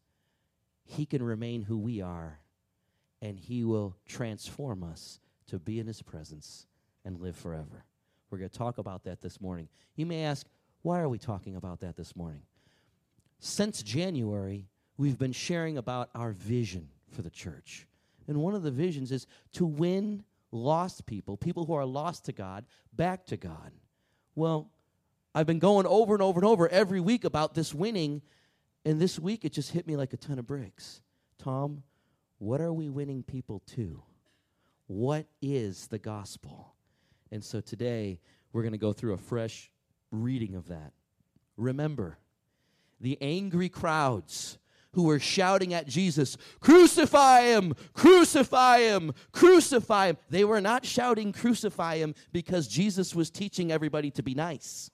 He 0.82 1.06
can 1.06 1.22
remain 1.22 1.62
who 1.62 1.78
we 1.78 2.00
are 2.00 2.40
and 3.22 3.38
He 3.38 3.62
will 3.62 3.96
transform 4.04 4.82
us 4.82 5.20
to 5.46 5.60
be 5.60 5.78
in 5.78 5.86
His 5.86 6.02
presence 6.02 6.66
and 7.04 7.20
live 7.20 7.36
forever. 7.36 7.84
We're 8.30 8.38
going 8.38 8.50
to 8.50 8.58
talk 8.58 8.78
about 8.78 9.04
that 9.04 9.20
this 9.20 9.40
morning. 9.40 9.68
You 9.94 10.06
may 10.06 10.24
ask, 10.24 10.44
why 10.82 10.98
are 10.98 11.08
we 11.08 11.18
talking 11.18 11.54
about 11.54 11.80
that 11.80 11.96
this 11.96 12.16
morning? 12.16 12.42
Since 13.38 13.84
January, 13.84 14.66
we've 14.96 15.18
been 15.18 15.32
sharing 15.32 15.78
about 15.78 16.10
our 16.16 16.32
vision 16.32 16.88
for 17.12 17.22
the 17.22 17.30
church. 17.30 17.86
And 18.26 18.38
one 18.38 18.56
of 18.56 18.64
the 18.64 18.72
visions 18.72 19.12
is 19.12 19.26
to 19.52 19.64
win 19.64 20.24
lost 20.50 21.06
people, 21.06 21.36
people 21.36 21.64
who 21.64 21.74
are 21.74 21.86
lost 21.86 22.24
to 22.24 22.32
God, 22.32 22.64
back 22.92 23.24
to 23.26 23.36
God. 23.36 23.72
Well, 24.38 24.70
I've 25.34 25.48
been 25.48 25.58
going 25.58 25.84
over 25.84 26.14
and 26.14 26.22
over 26.22 26.38
and 26.38 26.46
over 26.46 26.68
every 26.68 27.00
week 27.00 27.24
about 27.24 27.54
this 27.54 27.74
winning, 27.74 28.22
and 28.84 29.00
this 29.00 29.18
week 29.18 29.44
it 29.44 29.52
just 29.52 29.72
hit 29.72 29.84
me 29.84 29.96
like 29.96 30.12
a 30.12 30.16
ton 30.16 30.38
of 30.38 30.46
bricks. 30.46 31.00
Tom, 31.38 31.82
what 32.38 32.60
are 32.60 32.72
we 32.72 32.88
winning 32.88 33.24
people 33.24 33.64
to? 33.74 34.00
What 34.86 35.26
is 35.42 35.88
the 35.88 35.98
gospel? 35.98 36.72
And 37.32 37.42
so 37.42 37.60
today 37.60 38.20
we're 38.52 38.62
going 38.62 38.70
to 38.70 38.78
go 38.78 38.92
through 38.92 39.14
a 39.14 39.18
fresh 39.18 39.72
reading 40.12 40.54
of 40.54 40.68
that. 40.68 40.92
Remember, 41.56 42.16
the 43.00 43.18
angry 43.20 43.68
crowds 43.68 44.56
who 44.92 45.04
were 45.04 45.18
shouting 45.18 45.74
at 45.74 45.86
Jesus, 45.86 46.36
Crucify 46.60 47.42
him! 47.42 47.74
Crucify 47.92 48.80
him! 48.80 49.12
Crucify 49.32 50.08
him! 50.08 50.16
They 50.30 50.44
were 50.44 50.60
not 50.60 50.84
shouting, 50.84 51.32
Crucify 51.32 51.96
him, 51.96 52.14
because 52.32 52.68
Jesus 52.68 53.14
was 53.14 53.30
teaching 53.30 53.70
everybody 53.70 54.10
to 54.12 54.22
be 54.22 54.34
nice. 54.34 54.90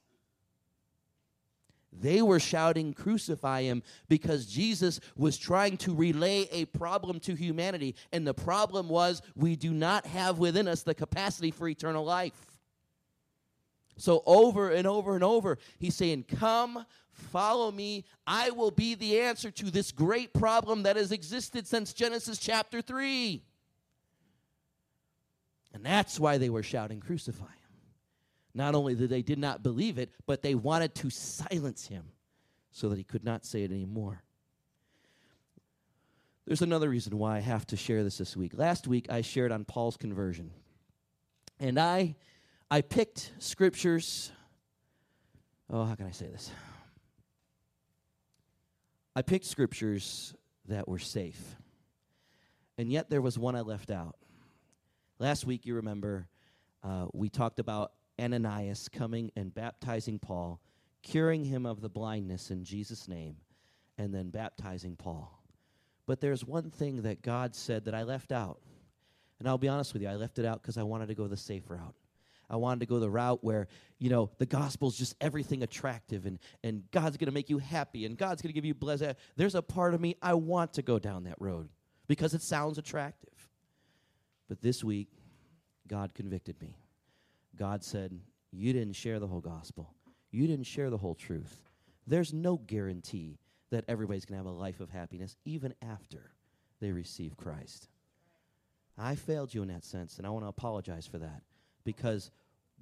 They 1.93 2.23
were 2.23 2.41
shouting, 2.41 2.93
Crucify 2.93 3.63
him, 3.63 3.83
because 4.09 4.47
Jesus 4.47 4.99
was 5.17 5.39
trying 5.39 5.77
to 5.79 5.95
relay 5.95 6.49
a 6.51 6.65
problem 6.67 7.21
to 7.21 7.35
humanity. 7.35 7.95
And 8.13 8.27
the 8.27 8.35
problem 8.35 8.89
was, 8.89 9.23
we 9.37 9.55
do 9.55 9.73
not 9.73 10.07
have 10.07 10.39
within 10.39 10.67
us 10.67 10.83
the 10.83 10.95
capacity 10.95 11.53
for 11.53 11.69
eternal 11.69 12.05
life. 12.05 12.54
So, 13.97 14.23
over 14.27 14.71
and 14.71 14.87
over 14.87 15.15
and 15.15 15.23
over, 15.23 15.59
he's 15.79 15.95
saying, 15.95 16.25
Come, 16.25 16.85
follow 17.13 17.71
me. 17.71 18.05
I 18.27 18.51
will 18.51 18.71
be 18.71 18.95
the 18.95 19.21
answer 19.21 19.51
to 19.53 19.71
this 19.71 19.93
great 19.93 20.33
problem 20.33 20.83
that 20.83 20.97
has 20.97 21.13
existed 21.13 21.67
since 21.67 21.93
Genesis 21.93 22.39
chapter 22.39 22.83
3. 22.83 23.43
And 25.73 25.85
that's 25.85 26.19
why 26.21 26.39
they 26.39 26.51
were 26.51 26.63
shouting, 26.63 27.01
Crucify 27.01 27.45
him. 27.45 27.51
Not 28.55 28.75
only 28.75 28.95
that 28.95 29.11
they 29.11 29.23
did 29.23 29.39
not 29.39 29.63
believe 29.63 29.99
it, 29.99 30.11
but 30.27 30.43
they 30.43 30.55
wanted 30.55 30.95
to 30.97 31.11
silence 31.11 31.87
him 31.87 32.05
so 32.71 32.89
that 32.89 32.99
he 32.99 33.05
could 33.05 33.25
not 33.25 33.45
say 33.45 33.63
it 33.63 33.71
anymore. 33.71 34.23
There's 36.47 36.63
another 36.63 36.91
reason 36.91 37.19
why 37.19 37.37
I 37.37 37.41
have 37.41 37.67
to 37.69 37.77
share 37.77 38.05
this 38.05 38.19
this 38.19 38.37
week. 38.37 38.53
Last 38.55 38.87
week 38.87 39.11
I 39.11 39.23
shared 39.23 39.51
on 39.51 39.65
Paul's 39.65 39.97
conversion. 39.97 40.51
And 41.59 41.79
I 41.79 42.17
I 42.75 42.81
picked 42.81 43.31
scriptures 43.39 44.33
Oh, 45.71 45.85
how 45.85 45.95
can 45.95 46.07
I 46.07 46.11
say 46.11 46.27
this? 46.27 46.51
I 49.15 49.23
picked 49.23 49.45
scriptures 49.45 50.35
that 50.67 50.89
were 50.89 50.99
safe. 50.99 51.55
And 52.77 52.91
yet 52.91 53.09
there 53.11 53.23
was 53.23 53.39
one 53.39 53.55
I 53.55 53.61
left 53.61 53.93
out. 53.93 54.17
Last 55.21 55.47
week, 55.47 55.67
you 55.67 55.77
remember, 55.77 56.27
uh, 56.83 57.07
we 57.13 57.29
talked 57.29 57.61
about 57.61 57.93
Ananias 58.21 58.89
coming 58.89 59.31
and 59.37 59.55
baptizing 59.55 60.19
Paul, 60.19 60.61
curing 61.05 61.45
him 61.45 61.67
of 61.67 61.81
the 61.81 61.89
blindness 61.89 62.51
in 62.51 62.65
Jesus' 62.65 63.07
name, 63.07 63.37
and 63.99 64.13
then 64.13 64.31
baptizing 64.31 64.97
Paul. 64.97 65.45
But 66.07 66.21
there's 66.21 66.45
one 66.45 66.71
thing 66.71 67.03
that 67.03 67.23
God 67.23 67.55
said 67.55 67.85
that 67.85 67.95
I 67.95 68.03
left 68.03 68.33
out. 68.33 68.61
And 69.39 69.47
I'll 69.47 69.59
be 69.59 69.69
honest 69.69 69.93
with 69.93 70.03
you, 70.03 70.09
I 70.09 70.17
left 70.17 70.41
it 70.41 70.45
out 70.45 70.61
because 70.61 70.77
I 70.77 70.83
wanted 70.83 71.07
to 71.07 71.15
go 71.15 71.29
the 71.29 71.37
safe 71.37 71.71
route. 71.71 71.95
I 72.49 72.57
wanted 72.57 72.81
to 72.81 72.87
go 72.87 72.99
the 72.99 73.11
route 73.11 73.43
where, 73.43 73.69
you 73.99 74.11
know, 74.11 74.31
the 74.39 74.47
gospel's 74.47 74.97
just 74.97 75.15
everything 75.21 75.63
attractive 75.63 76.27
and, 76.27 76.39
and 76.63 76.83
God's 76.91 77.17
going 77.17 77.27
to 77.27 77.33
make 77.33 77.51
you 77.51 77.59
happy 77.59 78.05
and 78.05 78.17
God's 78.17 78.43
going 78.43 78.51
to 78.51 78.55
give 78.55 78.65
you 78.65 78.75
blessing. 78.75 79.15
There's 79.37 79.55
a 79.55 79.63
part 79.63 79.95
of 79.95 80.01
me, 80.01 80.17
I 80.21 80.35
want 80.35 80.75
to 80.75 80.83
go 80.83 80.99
down 80.99 81.25
that 81.25 81.37
road 81.41 81.69
because 82.07 82.35
it 82.35 82.43
sounds 82.43 82.79
attractive. 82.79 83.49
But 84.49 84.61
this 84.61 84.85
week, 84.85 85.09
God 85.89 86.15
convicted 86.15 86.61
me. 86.61 86.77
God 87.57 87.83
said, 87.83 88.19
You 88.53 88.73
didn't 88.73 88.95
share 88.95 89.19
the 89.19 89.27
whole 89.27 89.41
gospel, 89.41 89.95
you 90.31 90.47
didn't 90.47 90.67
share 90.67 90.91
the 90.91 90.99
whole 90.99 91.15
truth. 91.15 91.63
There's 92.07 92.35
no 92.35 92.59
guarantee 92.59 93.39
that 93.71 93.85
everybody's 93.89 94.27
going 94.27 94.39
to 94.39 94.47
have 94.47 94.55
a 94.55 94.59
life 94.59 94.81
of 94.81 94.91
happiness 94.91 95.37
even 95.47 95.73
after 95.81 96.33
they 96.81 96.93
receive 96.93 97.37
Christ. 97.37 97.89
I 98.99 99.15
failed 99.15 99.55
you 99.55 99.63
in 99.63 99.69
that 99.69 99.85
sense, 99.85 100.19
and 100.19 100.27
I 100.27 100.31
want 100.31 100.45
to 100.45 100.49
apologize 100.49 101.07
for 101.07 101.19
that 101.19 101.43
because 101.85 102.31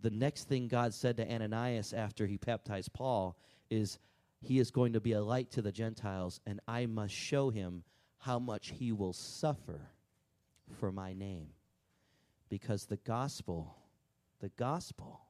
the 0.01 0.11
next 0.11 0.49
thing 0.49 0.69
God 0.69 0.95
said 0.95 1.17
to 1.17 1.33
Ananias 1.33 1.93
after 1.93 2.27
he 2.27 2.37
baptized 2.37 2.93
Paul 2.93 3.37
is, 3.71 3.99
He 4.41 4.59
is 4.59 4.71
going 4.71 4.95
to 4.95 5.01
be 5.01 5.13
a 5.13 5.23
light 5.23 5.51
to 5.53 5.63
the 5.63 5.73
Gentiles, 5.73 6.41
and 6.47 6.61
I 6.67 6.87
must 6.87 7.15
show 7.15 7.51
him 7.51 7.85
how 8.19 8.39
much 8.39 8.71
he 8.71 8.93
will 8.93 9.13
suffer 9.13 9.81
for 10.79 10.93
my 10.93 11.13
name. 11.13 11.49
Because 12.49 12.85
the 12.85 12.99
gospel, 12.99 13.77
the 14.41 14.51
gospel, 14.51 15.21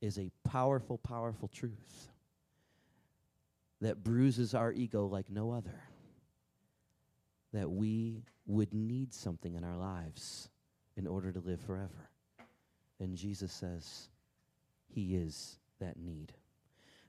is 0.00 0.18
a 0.18 0.30
powerful, 0.44 0.98
powerful 0.98 1.48
truth 1.48 2.10
that 3.80 4.02
bruises 4.02 4.54
our 4.54 4.72
ego 4.72 5.06
like 5.06 5.30
no 5.30 5.50
other. 5.50 5.82
That 7.52 7.70
we 7.70 8.22
would 8.46 8.72
need 8.72 9.12
something 9.12 9.54
in 9.54 9.64
our 9.64 9.76
lives 9.76 10.48
in 10.96 11.06
order 11.06 11.32
to 11.32 11.40
live 11.40 11.60
forever. 11.60 12.10
And 13.00 13.16
Jesus 13.16 13.52
says, 13.52 14.08
He 14.88 15.16
is 15.16 15.58
that 15.80 15.98
need. 15.98 16.32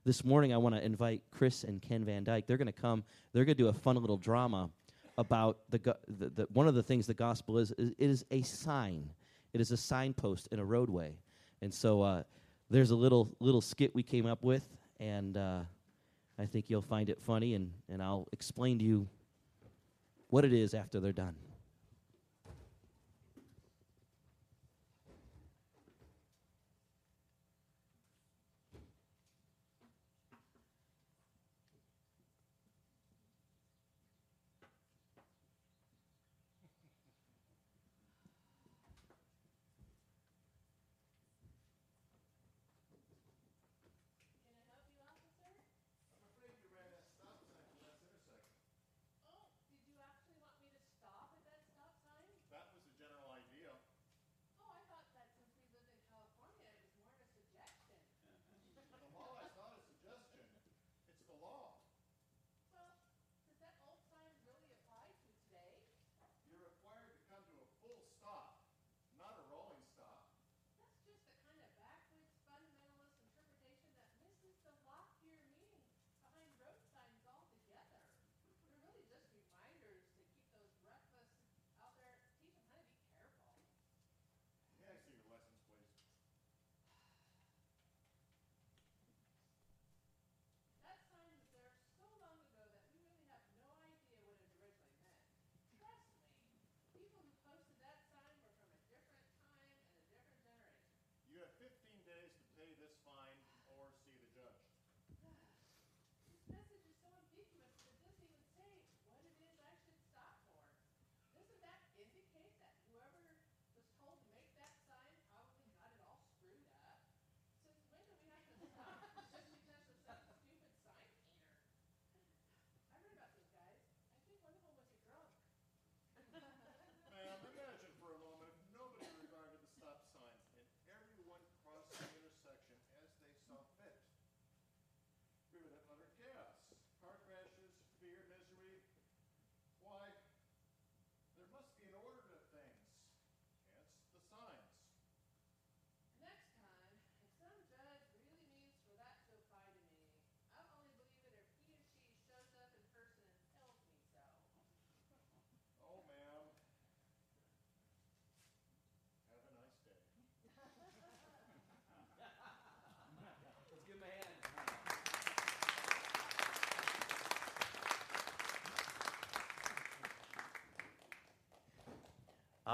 This 0.04 0.24
morning, 0.24 0.54
I 0.54 0.58
want 0.58 0.76
to 0.76 0.84
invite 0.84 1.22
Chris 1.32 1.64
and 1.64 1.82
Ken 1.82 2.04
Van 2.04 2.24
Dyke. 2.24 2.48
They're 2.48 2.58
going 2.58 2.68
to 2.68 2.72
come, 2.72 3.04
they're 3.34 3.46
going 3.46 3.58
to 3.58 3.64
do 3.64 3.70
a 3.70 3.74
fun 3.74 3.96
little 3.98 4.18
drama 4.18 4.70
about 5.18 5.58
the, 5.70 5.80
the, 6.08 6.30
the, 6.30 6.48
one 6.54 6.68
of 6.68 6.76
the 6.76 6.84
things 6.84 7.08
the 7.08 7.14
gospel 7.14 7.58
is, 7.58 7.72
is 7.78 7.92
it 7.98 8.10
is 8.10 8.26
a 8.32 8.42
sign. 8.42 9.10
It 9.54 9.62
is 9.62 9.72
a 9.72 9.78
signpost 9.78 10.48
in 10.52 10.60
a 10.60 10.66
roadway. 10.66 11.16
And 11.62 11.74
so 11.74 12.02
uh, 12.02 12.24
there's 12.70 12.92
a 12.92 12.96
little 12.96 13.32
little 13.40 13.62
skit 13.62 13.96
we 13.96 14.04
came 14.04 14.26
up 14.26 14.44
with, 14.44 14.64
and 15.00 15.36
uh, 15.36 15.60
I 16.38 16.46
think 16.46 16.70
you'll 16.70 16.82
find 16.82 17.10
it 17.10 17.20
funny, 17.22 17.56
and, 17.56 17.72
and 17.90 18.02
I'll 18.02 18.28
explain 18.32 18.78
to 18.80 18.86
you 18.86 19.08
what 20.30 20.46
it 20.46 20.54
is 20.54 20.74
after 20.74 21.00
they're 21.00 21.12
done. 21.12 21.36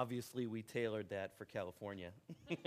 Obviously, 0.04 0.48
we 0.48 0.62
tailored 0.62 1.08
that 1.12 1.38
for 1.38 1.46
California. 1.46 2.10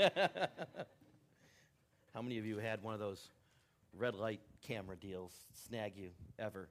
How 2.14 2.22
many 2.22 2.38
of 2.38 2.46
you 2.46 2.56
had 2.56 2.82
one 2.82 2.94
of 2.94 3.00
those 3.00 3.28
red 3.92 4.14
light 4.14 4.40
camera 4.66 4.96
deals 4.96 5.32
snag 5.52 5.92
you 5.98 6.12
ever? 6.38 6.70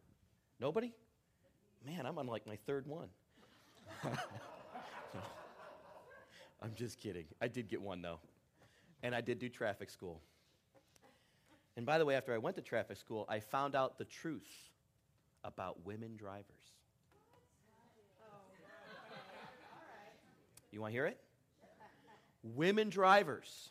Nobody? 0.59 0.91
Man, 1.85 2.07
I'm 2.07 2.17
on 2.17 2.25
like 2.25 2.47
my 2.47 2.55
third 2.65 2.87
one. 2.87 3.09
I'm 6.63 6.73
just 6.73 6.97
kidding. 6.99 7.25
I 7.39 7.47
did 7.47 7.67
get 7.67 7.79
one 7.79 8.01
though. 8.01 8.17
and 9.03 9.13
I 9.13 9.21
did 9.21 9.37
do 9.37 9.49
traffic 9.49 9.91
school. 9.91 10.19
And 11.77 11.85
by 11.85 11.99
the 11.99 12.05
way, 12.05 12.15
after 12.15 12.33
I 12.33 12.39
went 12.39 12.55
to 12.55 12.63
traffic 12.63 12.97
school, 12.97 13.27
I 13.29 13.39
found 13.39 13.75
out 13.75 13.99
the 13.99 14.05
truth 14.05 14.49
about 15.43 15.85
women 15.85 16.17
drivers. 16.17 16.73
You 20.75 20.81
want 20.81 20.91
to 20.91 20.97
hear 20.97 21.05
it? 21.05 21.17
Women 22.43 22.89
drivers 22.89 23.69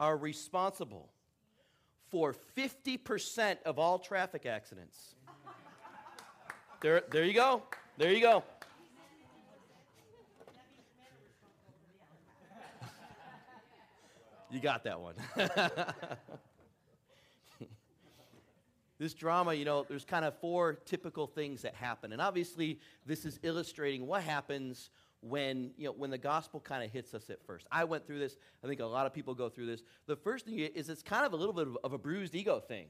are 0.00 0.16
responsible 0.16 1.10
for 2.10 2.34
50% 2.56 3.58
of 3.66 3.78
all 3.78 3.98
traffic 3.98 4.46
accidents. 4.46 5.14
There, 6.80 7.02
there 7.10 7.24
you 7.24 7.34
go. 7.34 7.64
There 7.98 8.12
you 8.12 8.22
go. 8.22 8.42
You 14.50 14.60
got 14.60 14.84
that 14.84 14.98
one. 14.98 15.16
this 18.98 19.12
drama, 19.12 19.52
you 19.52 19.64
know, 19.66 19.84
there's 19.86 20.04
kind 20.04 20.24
of 20.24 20.38
four 20.38 20.74
typical 20.86 21.26
things 21.26 21.62
that 21.62 21.74
happen. 21.74 22.12
And 22.12 22.22
obviously, 22.22 22.78
this 23.04 23.26
is 23.26 23.40
illustrating 23.42 24.06
what 24.06 24.22
happens 24.22 24.88
when, 25.28 25.70
you 25.76 25.86
know, 25.86 25.92
when 25.92 26.10
the 26.10 26.18
gospel 26.18 26.60
kind 26.60 26.84
of 26.84 26.90
hits 26.90 27.14
us 27.14 27.30
at 27.30 27.44
first. 27.46 27.66
I 27.70 27.84
went 27.84 28.06
through 28.06 28.18
this. 28.18 28.36
I 28.64 28.66
think 28.66 28.80
a 28.80 28.86
lot 28.86 29.06
of 29.06 29.12
people 29.12 29.34
go 29.34 29.48
through 29.48 29.66
this. 29.66 29.82
The 30.06 30.16
first 30.16 30.46
thing 30.46 30.58
is 30.58 30.88
it's 30.88 31.02
kind 31.02 31.26
of 31.26 31.32
a 31.32 31.36
little 31.36 31.52
bit 31.52 31.68
of, 31.82 31.92
a 31.92 31.98
bruised 31.98 32.34
ego 32.34 32.60
thing. 32.60 32.86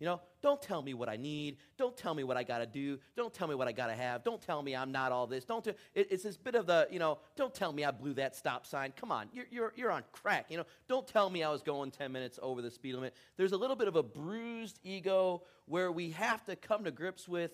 You 0.00 0.06
know, 0.06 0.20
don't 0.42 0.62
tell 0.62 0.80
me 0.80 0.94
what 0.94 1.08
I 1.08 1.16
need. 1.16 1.56
Don't 1.76 1.96
tell 1.96 2.14
me 2.14 2.22
what 2.22 2.36
I 2.36 2.44
got 2.44 2.58
to 2.58 2.66
do. 2.66 3.00
Don't 3.16 3.34
tell 3.34 3.48
me 3.48 3.56
what 3.56 3.66
I 3.66 3.72
got 3.72 3.88
to 3.88 3.94
have. 3.94 4.22
Don't 4.22 4.40
tell 4.40 4.62
me 4.62 4.76
I'm 4.76 4.92
not 4.92 5.10
all 5.10 5.26
this. 5.26 5.44
Don't. 5.44 5.64
T- 5.64 5.72
it, 5.92 6.06
it's 6.12 6.22
this 6.22 6.36
bit 6.36 6.54
of 6.54 6.66
the, 6.66 6.86
you 6.88 7.00
know, 7.00 7.18
don't 7.34 7.52
tell 7.52 7.72
me 7.72 7.84
I 7.84 7.90
blew 7.90 8.14
that 8.14 8.36
stop 8.36 8.64
sign. 8.64 8.92
Come 8.96 9.10
on, 9.10 9.28
you're, 9.32 9.46
you're, 9.50 9.72
you're 9.74 9.90
on 9.90 10.04
crack. 10.12 10.46
You 10.50 10.58
know, 10.58 10.66
don't 10.88 11.06
tell 11.06 11.28
me 11.28 11.42
I 11.42 11.50
was 11.50 11.62
going 11.62 11.90
10 11.90 12.12
minutes 12.12 12.38
over 12.40 12.62
the 12.62 12.70
speed 12.70 12.94
limit. 12.94 13.14
There's 13.36 13.50
a 13.50 13.56
little 13.56 13.74
bit 13.74 13.88
of 13.88 13.96
a 13.96 14.02
bruised 14.04 14.78
ego 14.84 15.42
where 15.66 15.90
we 15.90 16.10
have 16.10 16.44
to 16.44 16.54
come 16.54 16.84
to 16.84 16.92
grips 16.92 17.26
with 17.26 17.50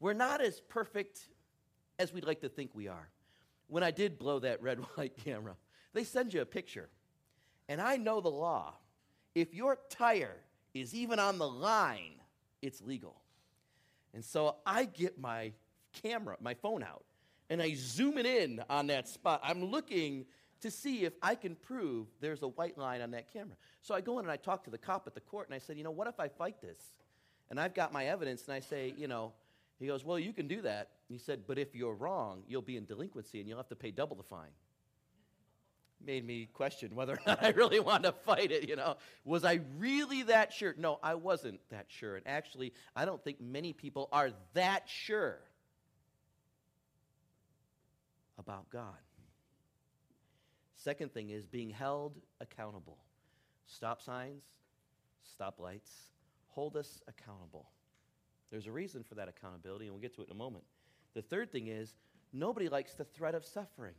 we're 0.00 0.12
not 0.12 0.40
as 0.40 0.60
perfect 0.60 1.28
as 1.98 2.12
we'd 2.12 2.26
like 2.26 2.40
to 2.40 2.48
think 2.48 2.72
we 2.74 2.88
are. 2.88 3.08
When 3.68 3.82
I 3.82 3.90
did 3.90 4.18
blow 4.18 4.38
that 4.40 4.62
red 4.62 4.80
light 4.96 5.16
camera, 5.24 5.56
they 5.92 6.04
send 6.04 6.34
you 6.34 6.40
a 6.40 6.46
picture. 6.46 6.88
And 7.68 7.80
I 7.80 7.96
know 7.96 8.20
the 8.20 8.30
law. 8.30 8.74
If 9.34 9.54
your 9.54 9.78
tire 9.90 10.36
is 10.74 10.94
even 10.94 11.18
on 11.18 11.38
the 11.38 11.48
line, 11.48 12.20
it's 12.62 12.80
legal. 12.82 13.16
And 14.12 14.24
so 14.24 14.56
I 14.64 14.84
get 14.84 15.18
my 15.18 15.52
camera, 16.02 16.36
my 16.40 16.54
phone 16.54 16.82
out, 16.82 17.04
and 17.50 17.60
I 17.60 17.74
zoom 17.76 18.18
it 18.18 18.26
in 18.26 18.62
on 18.70 18.86
that 18.88 19.08
spot. 19.08 19.40
I'm 19.42 19.64
looking 19.64 20.26
to 20.60 20.70
see 20.70 21.04
if 21.04 21.12
I 21.20 21.34
can 21.34 21.56
prove 21.56 22.06
there's 22.20 22.42
a 22.42 22.48
white 22.48 22.78
line 22.78 23.02
on 23.02 23.10
that 23.10 23.32
camera. 23.32 23.56
So 23.82 23.94
I 23.94 24.00
go 24.00 24.18
in 24.18 24.24
and 24.24 24.32
I 24.32 24.36
talk 24.36 24.64
to 24.64 24.70
the 24.70 24.78
cop 24.78 25.06
at 25.06 25.14
the 25.14 25.20
court, 25.20 25.48
and 25.48 25.54
I 25.54 25.58
said, 25.58 25.76
you 25.76 25.84
know, 25.84 25.90
what 25.90 26.06
if 26.06 26.18
I 26.18 26.28
fight 26.28 26.60
this? 26.62 26.78
And 27.50 27.60
I've 27.60 27.74
got 27.74 27.92
my 27.92 28.06
evidence, 28.06 28.44
and 28.46 28.54
I 28.54 28.60
say, 28.60 28.94
you 28.96 29.08
know, 29.08 29.32
he 29.78 29.86
goes, 29.86 30.04
well, 30.04 30.18
you 30.18 30.32
can 30.32 30.48
do 30.48 30.62
that. 30.62 30.90
He 31.08 31.18
said, 31.18 31.42
but 31.46 31.58
if 31.58 31.74
you're 31.74 31.94
wrong, 31.94 32.42
you'll 32.48 32.62
be 32.62 32.76
in 32.76 32.86
delinquency 32.86 33.40
and 33.40 33.48
you'll 33.48 33.58
have 33.58 33.68
to 33.68 33.76
pay 33.76 33.90
double 33.90 34.16
the 34.16 34.22
fine 34.22 34.50
made 36.06 36.26
me 36.26 36.48
question 36.52 36.94
whether 36.94 37.14
or 37.14 37.20
not 37.26 37.42
I 37.42 37.50
really 37.50 37.80
wanted 37.80 38.08
to 38.08 38.12
fight 38.12 38.50
it, 38.50 38.68
you 38.68 38.76
know. 38.76 38.96
Was 39.24 39.44
I 39.44 39.60
really 39.78 40.24
that 40.24 40.52
sure? 40.52 40.74
No, 40.76 40.98
I 41.02 41.14
wasn't 41.14 41.60
that 41.70 41.86
sure. 41.88 42.16
And 42.16 42.26
actually, 42.26 42.72
I 42.94 43.04
don't 43.04 43.22
think 43.22 43.40
many 43.40 43.72
people 43.72 44.08
are 44.12 44.30
that 44.54 44.88
sure 44.88 45.38
about 48.38 48.68
God. 48.70 48.94
Second 50.76 51.14
thing 51.14 51.30
is 51.30 51.46
being 51.46 51.70
held 51.70 52.20
accountable. 52.40 52.98
Stop 53.66 54.02
signs, 54.02 54.42
stop 55.22 55.58
lights, 55.58 55.90
hold 56.48 56.76
us 56.76 57.00
accountable. 57.08 57.70
There's 58.50 58.66
a 58.66 58.72
reason 58.72 59.02
for 59.02 59.14
that 59.14 59.28
accountability, 59.28 59.86
and 59.86 59.94
we'll 59.94 60.02
get 60.02 60.14
to 60.16 60.22
it 60.22 60.28
in 60.28 60.32
a 60.32 60.38
moment. 60.38 60.64
The 61.14 61.22
third 61.22 61.50
thing 61.50 61.68
is 61.68 61.94
nobody 62.32 62.68
likes 62.68 62.94
the 62.94 63.04
threat 63.04 63.34
of 63.34 63.44
suffering. 63.44 63.94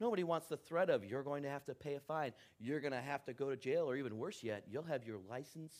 Nobody 0.00 0.22
wants 0.22 0.46
the 0.46 0.56
threat 0.56 0.90
of 0.90 1.04
you're 1.04 1.24
going 1.24 1.42
to 1.42 1.48
have 1.48 1.64
to 1.66 1.74
pay 1.74 1.96
a 1.96 2.00
fine, 2.00 2.32
you're 2.60 2.80
going 2.80 2.92
to 2.92 3.00
have 3.00 3.24
to 3.24 3.32
go 3.32 3.50
to 3.50 3.56
jail, 3.56 3.90
or 3.90 3.96
even 3.96 4.16
worse 4.16 4.42
yet, 4.42 4.64
you'll 4.70 4.84
have 4.84 5.04
your 5.04 5.18
license 5.28 5.74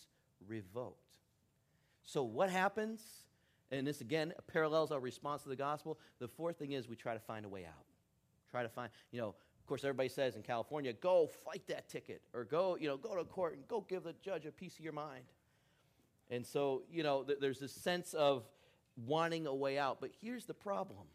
revoked. 0.47 1.05
So, 2.03 2.25
what 2.25 2.51
happens? 2.51 3.01
And 3.71 3.87
this 3.87 4.01
again 4.01 4.33
parallels 4.47 4.91
our 4.91 4.99
response 4.99 5.43
to 5.43 5.51
the 5.51 5.57
gospel. 5.57 5.99
The 6.21 6.29
fourth 6.29 6.59
thing 6.59 6.73
is 6.73 6.89
we 6.89 6.97
try 6.97 7.15
to 7.15 7.21
find 7.21 7.45
a 7.45 7.49
way 7.49 7.65
out. 7.65 7.85
Try 8.51 8.63
to 8.63 8.69
find, 8.69 8.91
you 9.13 9.21
know, 9.21 9.29
of 9.29 9.67
course, 9.67 9.85
everybody 9.85 10.09
says 10.09 10.35
in 10.35 10.43
California, 10.43 10.95
go 10.95 11.29
fight 11.45 11.63
that 11.69 11.89
ticket, 11.89 12.23
or 12.33 12.45
go, 12.45 12.77
you 12.81 12.89
know, 12.89 12.97
go 12.97 13.15
to 13.15 13.25
court 13.25 13.55
and 13.55 13.69
go 13.69 13.85
give 13.87 14.05
the 14.05 14.15
judge 14.23 14.47
a 14.47 14.51
piece 14.51 14.79
of 14.79 14.81
your 14.81 14.95
mind. 14.95 15.25
And 16.31 16.45
so, 16.47 16.83
you 16.91 17.03
know, 17.03 17.23
th- 17.23 17.39
there's 17.41 17.59
this 17.59 17.73
sense 17.73 18.15
of 18.15 18.45
wanting 19.07 19.47
a 19.47 19.55
way 19.55 19.79
out. 19.79 20.01
But 20.01 20.11
here's 20.21 20.47
the 20.47 20.55
problem 20.55 21.07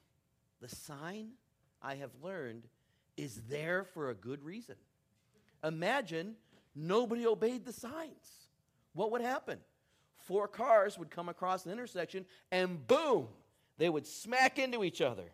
the 0.61 0.69
sign 0.69 1.31
I 1.81 1.95
have 1.95 2.11
learned 2.21 2.63
is 3.17 3.41
there 3.49 3.83
for 3.83 4.09
a 4.09 4.15
good 4.15 4.43
reason. 4.43 4.75
Imagine 5.63 6.35
nobody 6.75 7.27
obeyed 7.27 7.65
the 7.65 7.73
signs. 7.73 8.47
What 8.93 9.11
would 9.11 9.21
happen? 9.21 9.59
Four 10.17 10.47
cars 10.47 10.97
would 10.97 11.11
come 11.11 11.29
across 11.29 11.65
an 11.65 11.71
intersection 11.71 12.25
and 12.51 12.85
boom, 12.87 13.27
they 13.77 13.89
would 13.89 14.07
smack 14.07 14.57
into 14.59 14.83
each 14.83 15.01
other. 15.01 15.31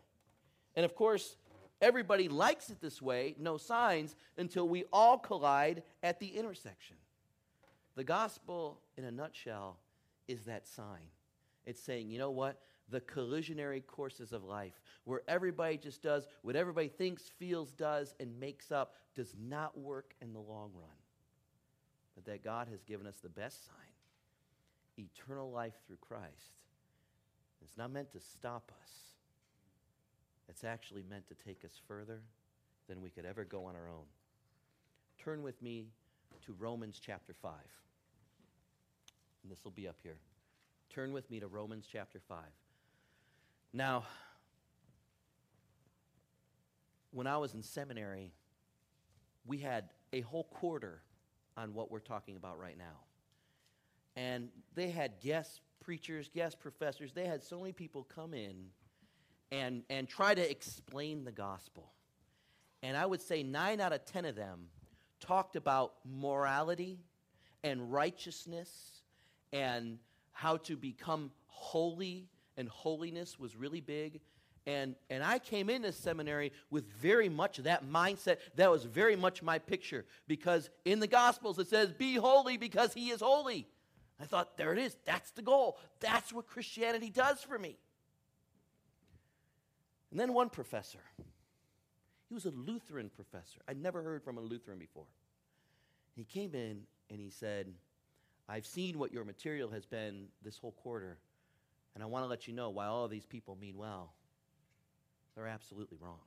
And 0.74 0.84
of 0.84 0.94
course, 0.94 1.36
everybody 1.80 2.28
likes 2.28 2.70
it 2.70 2.80
this 2.80 3.00
way, 3.00 3.34
no 3.38 3.56
signs, 3.56 4.16
until 4.36 4.68
we 4.68 4.84
all 4.92 5.18
collide 5.18 5.82
at 6.02 6.20
the 6.20 6.28
intersection. 6.28 6.96
The 7.96 8.04
gospel, 8.04 8.80
in 8.96 9.04
a 9.04 9.10
nutshell, 9.10 9.78
is 10.26 10.44
that 10.44 10.66
sign. 10.66 11.08
It's 11.66 11.82
saying, 11.82 12.10
you 12.10 12.18
know 12.18 12.30
what? 12.30 12.60
the 12.90 13.00
collisionary 13.00 13.86
courses 13.86 14.32
of 14.32 14.44
life, 14.44 14.80
where 15.04 15.22
everybody 15.28 15.76
just 15.76 16.02
does 16.02 16.26
what 16.42 16.56
everybody 16.56 16.88
thinks, 16.88 17.30
feels, 17.38 17.72
does, 17.72 18.14
and 18.20 18.38
makes 18.38 18.72
up, 18.72 18.94
does 19.14 19.34
not 19.40 19.78
work 19.78 20.14
in 20.20 20.32
the 20.32 20.40
long 20.40 20.70
run. 20.74 20.90
But 22.14 22.24
that 22.26 22.44
God 22.44 22.68
has 22.68 22.82
given 22.82 23.06
us 23.06 23.18
the 23.22 23.28
best 23.28 23.66
sign 23.66 23.76
eternal 24.98 25.50
life 25.50 25.72
through 25.86 25.96
Christ. 25.96 26.58
It's 27.62 27.78
not 27.78 27.90
meant 27.90 28.12
to 28.12 28.20
stop 28.20 28.70
us, 28.82 28.90
it's 30.48 30.64
actually 30.64 31.04
meant 31.08 31.26
to 31.28 31.34
take 31.34 31.64
us 31.64 31.80
further 31.86 32.20
than 32.88 33.00
we 33.00 33.08
could 33.08 33.24
ever 33.24 33.44
go 33.44 33.64
on 33.64 33.76
our 33.76 33.88
own. 33.88 34.04
Turn 35.18 35.42
with 35.42 35.62
me 35.62 35.86
to 36.44 36.52
Romans 36.58 37.00
chapter 37.00 37.32
5. 37.40 37.52
And 39.42 39.50
this 39.50 39.64
will 39.64 39.70
be 39.70 39.88
up 39.88 39.96
here. 40.02 40.18
Turn 40.90 41.12
with 41.12 41.30
me 41.30 41.38
to 41.38 41.46
Romans 41.46 41.86
chapter 41.90 42.18
5. 42.18 42.38
Now, 43.72 44.02
when 47.12 47.28
I 47.28 47.36
was 47.36 47.54
in 47.54 47.62
seminary, 47.62 48.32
we 49.46 49.58
had 49.58 49.90
a 50.12 50.22
whole 50.22 50.44
quarter 50.44 51.00
on 51.56 51.74
what 51.74 51.92
we're 51.92 52.00
talking 52.00 52.34
about 52.34 52.58
right 52.58 52.76
now. 52.76 53.04
And 54.16 54.48
they 54.74 54.90
had 54.90 55.20
guest 55.20 55.60
preachers, 55.80 56.28
guest 56.28 56.58
professors, 56.58 57.12
they 57.12 57.26
had 57.26 57.44
so 57.44 57.60
many 57.60 57.72
people 57.72 58.02
come 58.12 58.34
in 58.34 58.66
and, 59.52 59.84
and 59.90 60.08
try 60.08 60.34
to 60.34 60.50
explain 60.50 61.22
the 61.22 61.32
gospel. 61.32 61.92
And 62.82 62.96
I 62.96 63.06
would 63.06 63.22
say 63.22 63.44
nine 63.44 63.80
out 63.80 63.92
of 63.92 64.04
ten 64.06 64.24
of 64.24 64.34
them 64.34 64.66
talked 65.20 65.54
about 65.54 65.94
morality 66.04 66.98
and 67.62 67.92
righteousness 67.92 69.02
and 69.52 69.98
how 70.40 70.56
to 70.56 70.74
become 70.74 71.30
holy 71.48 72.26
and 72.56 72.66
holiness 72.66 73.38
was 73.38 73.54
really 73.56 73.82
big. 73.82 74.20
And, 74.66 74.94
and 75.10 75.22
I 75.22 75.38
came 75.38 75.68
into 75.68 75.92
seminary 75.92 76.52
with 76.70 76.86
very 76.94 77.28
much 77.28 77.58
that 77.58 77.86
mindset. 77.86 78.38
That 78.56 78.70
was 78.70 78.84
very 78.84 79.16
much 79.16 79.42
my 79.42 79.58
picture 79.58 80.06
because 80.26 80.70
in 80.86 80.98
the 80.98 81.06
Gospels 81.06 81.58
it 81.58 81.68
says, 81.68 81.92
Be 81.92 82.14
holy 82.14 82.56
because 82.56 82.94
he 82.94 83.10
is 83.10 83.20
holy. 83.20 83.68
I 84.18 84.24
thought, 84.24 84.56
there 84.56 84.72
it 84.72 84.78
is. 84.78 84.96
That's 85.04 85.30
the 85.32 85.42
goal. 85.42 85.78
That's 86.00 86.32
what 86.32 86.46
Christianity 86.46 87.10
does 87.10 87.42
for 87.42 87.58
me. 87.58 87.76
And 90.10 90.18
then 90.18 90.32
one 90.32 90.48
professor, 90.48 91.00
he 92.28 92.34
was 92.34 92.46
a 92.46 92.50
Lutheran 92.50 93.10
professor. 93.10 93.60
I'd 93.68 93.80
never 93.80 94.02
heard 94.02 94.22
from 94.22 94.38
a 94.38 94.40
Lutheran 94.40 94.78
before. 94.78 95.06
He 96.16 96.24
came 96.24 96.54
in 96.54 96.82
and 97.10 97.20
he 97.20 97.28
said, 97.28 97.74
I've 98.48 98.66
seen 98.66 98.98
what 98.98 99.12
your 99.12 99.24
material 99.24 99.70
has 99.70 99.86
been 99.86 100.26
this 100.42 100.58
whole 100.58 100.72
quarter. 100.72 101.18
And 101.94 102.02
I 102.02 102.06
want 102.06 102.24
to 102.24 102.28
let 102.28 102.46
you 102.46 102.54
know 102.54 102.70
why 102.70 102.86
all 102.86 103.04
of 103.04 103.10
these 103.10 103.26
people 103.26 103.56
mean 103.60 103.76
well, 103.76 104.12
they're 105.34 105.46
absolutely 105.46 105.98
wrong. 106.00 106.20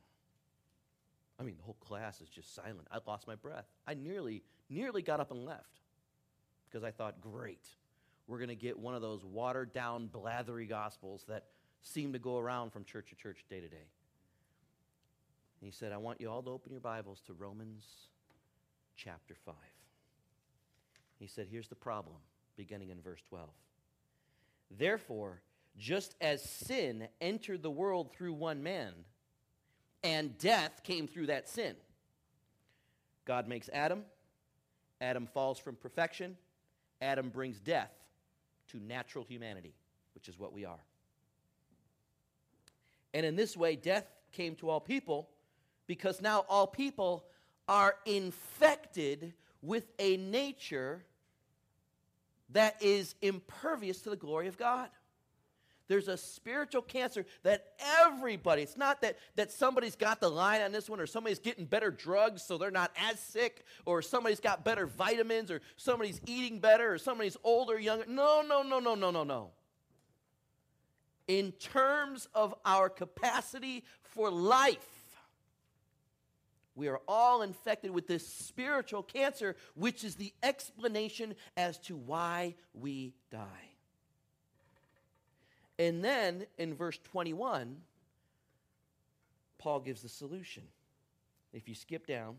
I 1.39 1.43
mean, 1.43 1.55
the 1.57 1.63
whole 1.63 1.77
class 1.79 2.21
is 2.21 2.29
just 2.29 2.53
silent. 2.53 2.87
I 2.91 2.99
lost 3.05 3.27
my 3.27 3.35
breath. 3.35 3.65
I 3.87 3.95
nearly, 3.95 4.43
nearly 4.69 5.01
got 5.01 5.19
up 5.19 5.31
and 5.31 5.45
left 5.45 5.81
because 6.69 6.83
I 6.83 6.91
thought, 6.91 7.21
great, 7.21 7.65
we're 8.27 8.37
going 8.37 8.49
to 8.49 8.55
get 8.55 8.77
one 8.77 8.95
of 8.95 9.01
those 9.01 9.25
watered 9.25 9.73
down, 9.73 10.09
blathery 10.11 10.67
gospels 10.67 11.25
that 11.27 11.45
seem 11.81 12.13
to 12.13 12.19
go 12.19 12.37
around 12.37 12.71
from 12.71 12.85
church 12.85 13.09
to 13.09 13.15
church, 13.15 13.43
day 13.49 13.59
to 13.59 13.67
day. 13.67 13.87
And 15.59 15.65
he 15.67 15.71
said, 15.71 15.91
I 15.91 15.97
want 15.97 16.21
you 16.21 16.29
all 16.29 16.41
to 16.43 16.49
open 16.49 16.71
your 16.71 16.81
Bibles 16.81 17.21
to 17.27 17.33
Romans 17.33 17.85
chapter 18.95 19.35
5. 19.45 19.53
He 21.23 21.29
said, 21.29 21.47
Here's 21.49 21.69
the 21.69 21.75
problem, 21.75 22.17
beginning 22.57 22.89
in 22.89 22.99
verse 22.99 23.21
12. 23.29 23.47
Therefore, 24.77 25.41
just 25.77 26.15
as 26.19 26.43
sin 26.43 27.07
entered 27.21 27.63
the 27.63 27.71
world 27.71 28.11
through 28.11 28.33
one 28.33 28.61
man, 28.61 28.91
and 30.03 30.37
death 30.37 30.81
came 30.83 31.07
through 31.07 31.27
that 31.27 31.47
sin, 31.47 31.77
God 33.23 33.47
makes 33.47 33.69
Adam. 33.71 34.03
Adam 34.99 35.25
falls 35.25 35.57
from 35.57 35.77
perfection. 35.77 36.35
Adam 37.01 37.29
brings 37.29 37.57
death 37.57 37.93
to 38.67 38.77
natural 38.81 39.23
humanity, 39.23 39.75
which 40.15 40.27
is 40.27 40.37
what 40.37 40.51
we 40.51 40.65
are. 40.65 40.83
And 43.13 43.25
in 43.25 43.37
this 43.37 43.55
way, 43.55 43.77
death 43.77 44.07
came 44.33 44.55
to 44.55 44.69
all 44.69 44.81
people 44.81 45.29
because 45.87 46.21
now 46.21 46.43
all 46.49 46.67
people 46.67 47.23
are 47.69 47.95
infected 48.05 49.31
with 49.61 49.85
a 49.99 50.17
nature 50.17 51.05
that 52.53 52.81
is 52.81 53.15
impervious 53.21 54.01
to 54.01 54.09
the 54.09 54.15
glory 54.15 54.47
of 54.47 54.57
God. 54.57 54.89
There's 55.87 56.07
a 56.07 56.17
spiritual 56.17 56.81
cancer 56.81 57.25
that 57.43 57.73
everybody, 58.01 58.61
it's 58.61 58.77
not 58.77 59.01
that, 59.01 59.17
that 59.35 59.51
somebody's 59.51 59.97
got 59.97 60.21
the 60.21 60.29
line 60.29 60.61
on 60.61 60.71
this 60.71 60.89
one 60.89 60.99
or 60.99 61.05
somebody's 61.05 61.39
getting 61.39 61.65
better 61.65 61.91
drugs 61.91 62.41
so 62.41 62.57
they're 62.57 62.71
not 62.71 62.91
as 62.97 63.19
sick 63.19 63.65
or 63.85 64.01
somebody's 64.01 64.39
got 64.39 64.63
better 64.63 64.87
vitamins 64.87 65.51
or 65.51 65.61
somebody's 65.75 66.21
eating 66.25 66.59
better 66.59 66.93
or 66.93 66.97
somebody's 66.97 67.35
older, 67.43 67.77
younger. 67.77 68.05
No, 68.07 68.41
no, 68.41 68.63
no, 68.63 68.79
no, 68.79 68.95
no, 68.95 69.11
no, 69.11 69.23
no. 69.23 69.49
In 71.27 71.51
terms 71.53 72.29
of 72.33 72.55
our 72.65 72.89
capacity 72.89 73.83
for 74.01 74.31
life, 74.31 75.02
we 76.75 76.87
are 76.87 76.99
all 77.07 77.41
infected 77.41 77.91
with 77.91 78.07
this 78.07 78.27
spiritual 78.27 79.03
cancer, 79.03 79.55
which 79.75 80.03
is 80.03 80.15
the 80.15 80.33
explanation 80.41 81.35
as 81.55 81.77
to 81.79 81.95
why 81.95 82.55
we 82.73 83.13
die. 83.31 83.69
And 85.77 86.03
then 86.03 86.45
in 86.57 86.73
verse 86.73 86.99
21, 87.11 87.77
Paul 89.57 89.79
gives 89.79 90.01
the 90.01 90.09
solution. 90.09 90.63
If 91.51 91.69
you 91.69 91.75
skip 91.75 92.07
down 92.07 92.37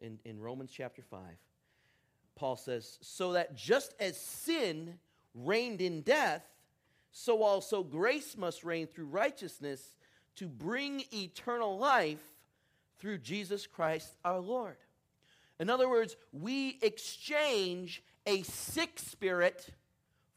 in, 0.00 0.18
in 0.24 0.38
Romans 0.38 0.70
chapter 0.74 1.02
5, 1.02 1.20
Paul 2.34 2.56
says, 2.56 2.98
So 3.00 3.32
that 3.32 3.56
just 3.56 3.94
as 3.98 4.18
sin 4.18 4.98
reigned 5.34 5.80
in 5.80 6.02
death, 6.02 6.44
so 7.10 7.42
also 7.42 7.82
grace 7.82 8.36
must 8.36 8.64
reign 8.64 8.86
through 8.86 9.06
righteousness 9.06 9.96
to 10.36 10.48
bring 10.48 11.04
eternal 11.12 11.78
life 11.78 12.31
through 13.02 13.18
Jesus 13.18 13.66
Christ 13.66 14.14
our 14.24 14.38
Lord. 14.38 14.76
In 15.58 15.68
other 15.68 15.88
words, 15.88 16.16
we 16.32 16.78
exchange 16.80 18.00
a 18.26 18.42
sick 18.42 19.00
spirit 19.00 19.66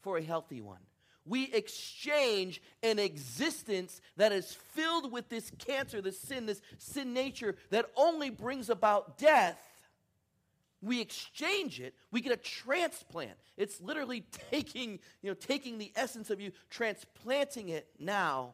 for 0.02 0.18
a 0.18 0.22
healthy 0.22 0.60
one 0.60 0.80
we 1.26 1.52
exchange 1.52 2.62
an 2.82 2.98
existence 2.98 4.00
that 4.16 4.32
is 4.32 4.54
filled 4.74 5.10
with 5.12 5.28
this 5.28 5.50
cancer, 5.58 6.00
this 6.00 6.20
sin, 6.20 6.46
this 6.46 6.62
sin 6.78 7.12
nature 7.12 7.56
that 7.70 7.90
only 7.96 8.30
brings 8.30 8.70
about 8.70 9.18
death. 9.18 9.58
We 10.80 11.00
exchange 11.00 11.80
it, 11.80 11.94
we 12.12 12.20
get 12.20 12.32
a 12.32 12.36
transplant. 12.36 13.36
It's 13.56 13.80
literally 13.80 14.20
taking, 14.52 15.00
you 15.20 15.30
know, 15.30 15.34
taking 15.34 15.78
the 15.78 15.90
essence 15.96 16.30
of 16.30 16.40
you, 16.40 16.52
transplanting 16.70 17.70
it 17.70 17.88
now 17.98 18.52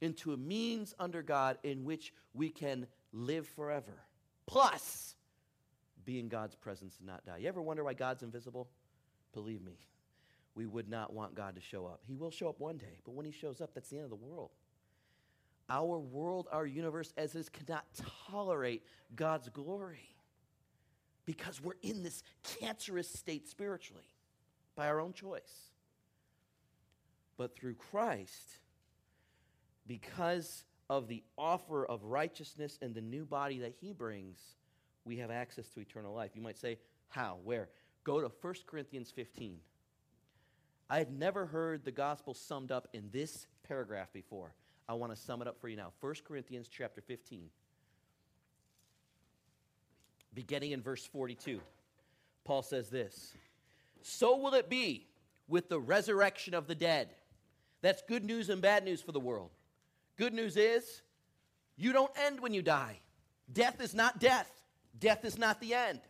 into 0.00 0.32
a 0.32 0.36
means 0.36 0.94
under 0.98 1.22
God 1.22 1.58
in 1.62 1.84
which 1.84 2.12
we 2.32 2.50
can 2.50 2.86
live 3.12 3.46
forever. 3.46 4.02
Plus, 4.46 5.14
be 6.04 6.18
in 6.18 6.28
God's 6.28 6.54
presence 6.54 6.96
and 6.98 7.06
not 7.06 7.24
die. 7.24 7.38
You 7.38 7.48
ever 7.48 7.62
wonder 7.62 7.84
why 7.84 7.94
God's 7.94 8.22
invisible? 8.22 8.68
Believe 9.32 9.62
me, 9.62 9.78
we 10.54 10.66
would 10.66 10.88
not 10.88 11.12
want 11.12 11.34
God 11.34 11.54
to 11.56 11.60
show 11.60 11.86
up. 11.86 12.00
He 12.06 12.14
will 12.14 12.30
show 12.30 12.48
up 12.48 12.60
one 12.60 12.76
day, 12.76 13.00
but 13.04 13.14
when 13.14 13.26
he 13.26 13.32
shows 13.32 13.60
up, 13.60 13.70
that's 13.74 13.88
the 13.88 13.96
end 13.96 14.04
of 14.04 14.10
the 14.10 14.16
world. 14.16 14.50
Our 15.70 15.98
world, 15.98 16.46
our 16.52 16.66
universe 16.66 17.12
as 17.16 17.34
is, 17.34 17.48
cannot 17.48 17.86
tolerate 18.30 18.84
God's 19.16 19.48
glory 19.48 20.14
because 21.24 21.60
we're 21.62 21.78
in 21.82 22.02
this 22.02 22.22
cancerous 22.60 23.08
state 23.08 23.48
spiritually 23.48 24.04
by 24.76 24.88
our 24.88 25.00
own 25.00 25.14
choice. 25.14 25.70
But 27.36 27.56
through 27.56 27.74
Christ, 27.74 28.58
because 29.86 30.64
of 30.90 31.08
the 31.08 31.22
offer 31.36 31.84
of 31.84 32.02
righteousness 32.04 32.78
and 32.82 32.94
the 32.94 33.00
new 33.00 33.24
body 33.24 33.58
that 33.60 33.74
he 33.80 33.92
brings, 33.92 34.38
we 35.04 35.18
have 35.18 35.30
access 35.30 35.68
to 35.68 35.80
eternal 35.80 36.14
life. 36.14 36.32
You 36.34 36.42
might 36.42 36.58
say, 36.58 36.78
How? 37.08 37.38
Where? 37.44 37.68
Go 38.04 38.20
to 38.20 38.30
1 38.40 38.54
Corinthians 38.66 39.10
15. 39.10 39.58
I 40.90 40.98
had 40.98 41.12
never 41.12 41.46
heard 41.46 41.84
the 41.84 41.90
gospel 41.90 42.34
summed 42.34 42.70
up 42.70 42.88
in 42.92 43.08
this 43.10 43.46
paragraph 43.66 44.12
before. 44.12 44.54
I 44.88 44.94
want 44.94 45.14
to 45.14 45.20
sum 45.20 45.40
it 45.40 45.48
up 45.48 45.58
for 45.60 45.68
you 45.68 45.76
now. 45.76 45.92
1 46.00 46.14
Corinthians 46.26 46.68
chapter 46.68 47.00
15. 47.00 47.48
Beginning 50.34 50.72
in 50.72 50.82
verse 50.82 51.06
42. 51.06 51.60
Paul 52.44 52.62
says 52.62 52.90
this 52.90 53.32
So 54.02 54.36
will 54.36 54.54
it 54.54 54.68
be 54.68 55.06
with 55.48 55.68
the 55.68 55.80
resurrection 55.80 56.54
of 56.54 56.66
the 56.66 56.74
dead. 56.74 57.08
That's 57.82 58.02
good 58.02 58.24
news 58.24 58.48
and 58.48 58.62
bad 58.62 58.84
news 58.84 59.02
for 59.02 59.12
the 59.12 59.20
world. 59.20 59.50
Good 60.16 60.32
news 60.32 60.56
is 60.56 61.02
you 61.76 61.92
don't 61.92 62.12
end 62.16 62.40
when 62.40 62.54
you 62.54 62.62
die. 62.62 63.00
Death 63.52 63.80
is 63.80 63.94
not 63.94 64.20
death, 64.20 64.50
death 64.98 65.24
is 65.24 65.38
not 65.38 65.60
the 65.60 65.74
end. 65.74 66.00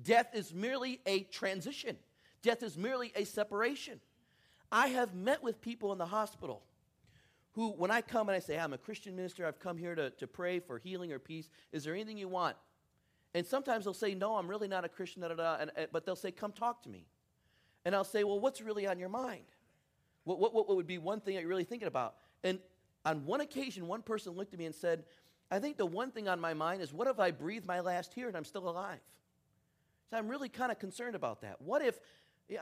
Death 0.00 0.28
is 0.32 0.54
merely 0.54 1.00
a 1.06 1.24
transition, 1.24 1.96
death 2.42 2.62
is 2.62 2.76
merely 2.76 3.12
a 3.16 3.24
separation. 3.24 4.00
I 4.70 4.88
have 4.88 5.14
met 5.14 5.42
with 5.42 5.62
people 5.62 5.92
in 5.92 5.98
the 5.98 6.06
hospital 6.06 6.62
who, 7.52 7.70
when 7.70 7.90
I 7.90 8.02
come 8.02 8.28
and 8.28 8.36
I 8.36 8.38
say, 8.38 8.58
I'm 8.58 8.74
a 8.74 8.78
Christian 8.78 9.16
minister, 9.16 9.46
I've 9.46 9.58
come 9.58 9.78
here 9.78 9.94
to, 9.94 10.10
to 10.10 10.26
pray 10.26 10.60
for 10.60 10.78
healing 10.78 11.10
or 11.10 11.18
peace, 11.18 11.48
is 11.72 11.84
there 11.84 11.94
anything 11.94 12.18
you 12.18 12.28
want? 12.28 12.54
And 13.34 13.46
sometimes 13.46 13.84
they'll 13.84 13.94
say, 13.94 14.14
No, 14.14 14.36
I'm 14.36 14.48
really 14.48 14.68
not 14.68 14.84
a 14.84 14.88
Christian, 14.88 15.22
da, 15.22 15.28
da, 15.28 15.34
da, 15.34 15.56
and, 15.60 15.88
but 15.92 16.04
they'll 16.06 16.16
say, 16.16 16.30
Come 16.30 16.52
talk 16.52 16.82
to 16.84 16.88
me. 16.88 17.06
And 17.84 17.94
I'll 17.94 18.04
say, 18.04 18.24
Well, 18.24 18.40
what's 18.40 18.60
really 18.60 18.86
on 18.86 18.98
your 18.98 19.08
mind? 19.08 19.44
What, 20.24 20.38
what, 20.38 20.54
what 20.54 20.68
would 20.68 20.86
be 20.86 20.98
one 20.98 21.20
thing 21.20 21.34
that 21.34 21.40
you're 21.40 21.48
really 21.48 21.64
thinking 21.64 21.88
about? 21.88 22.14
And 22.44 22.58
on 23.04 23.24
one 23.24 23.40
occasion, 23.40 23.86
one 23.86 24.02
person 24.02 24.32
looked 24.32 24.52
at 24.52 24.58
me 24.58 24.66
and 24.66 24.74
said, 24.74 25.04
I 25.50 25.58
think 25.58 25.76
the 25.76 25.86
one 25.86 26.10
thing 26.10 26.28
on 26.28 26.40
my 26.40 26.54
mind 26.54 26.82
is, 26.82 26.92
What 26.92 27.08
if 27.08 27.18
I 27.18 27.30
breathe 27.30 27.64
my 27.64 27.80
last 27.80 28.12
here 28.14 28.28
and 28.28 28.36
I'm 28.36 28.44
still 28.44 28.68
alive? 28.68 29.00
So 30.10 30.16
I'm 30.16 30.28
really 30.28 30.48
kind 30.48 30.72
of 30.72 30.78
concerned 30.78 31.14
about 31.14 31.42
that. 31.42 31.60
What 31.60 31.82
if 31.82 31.98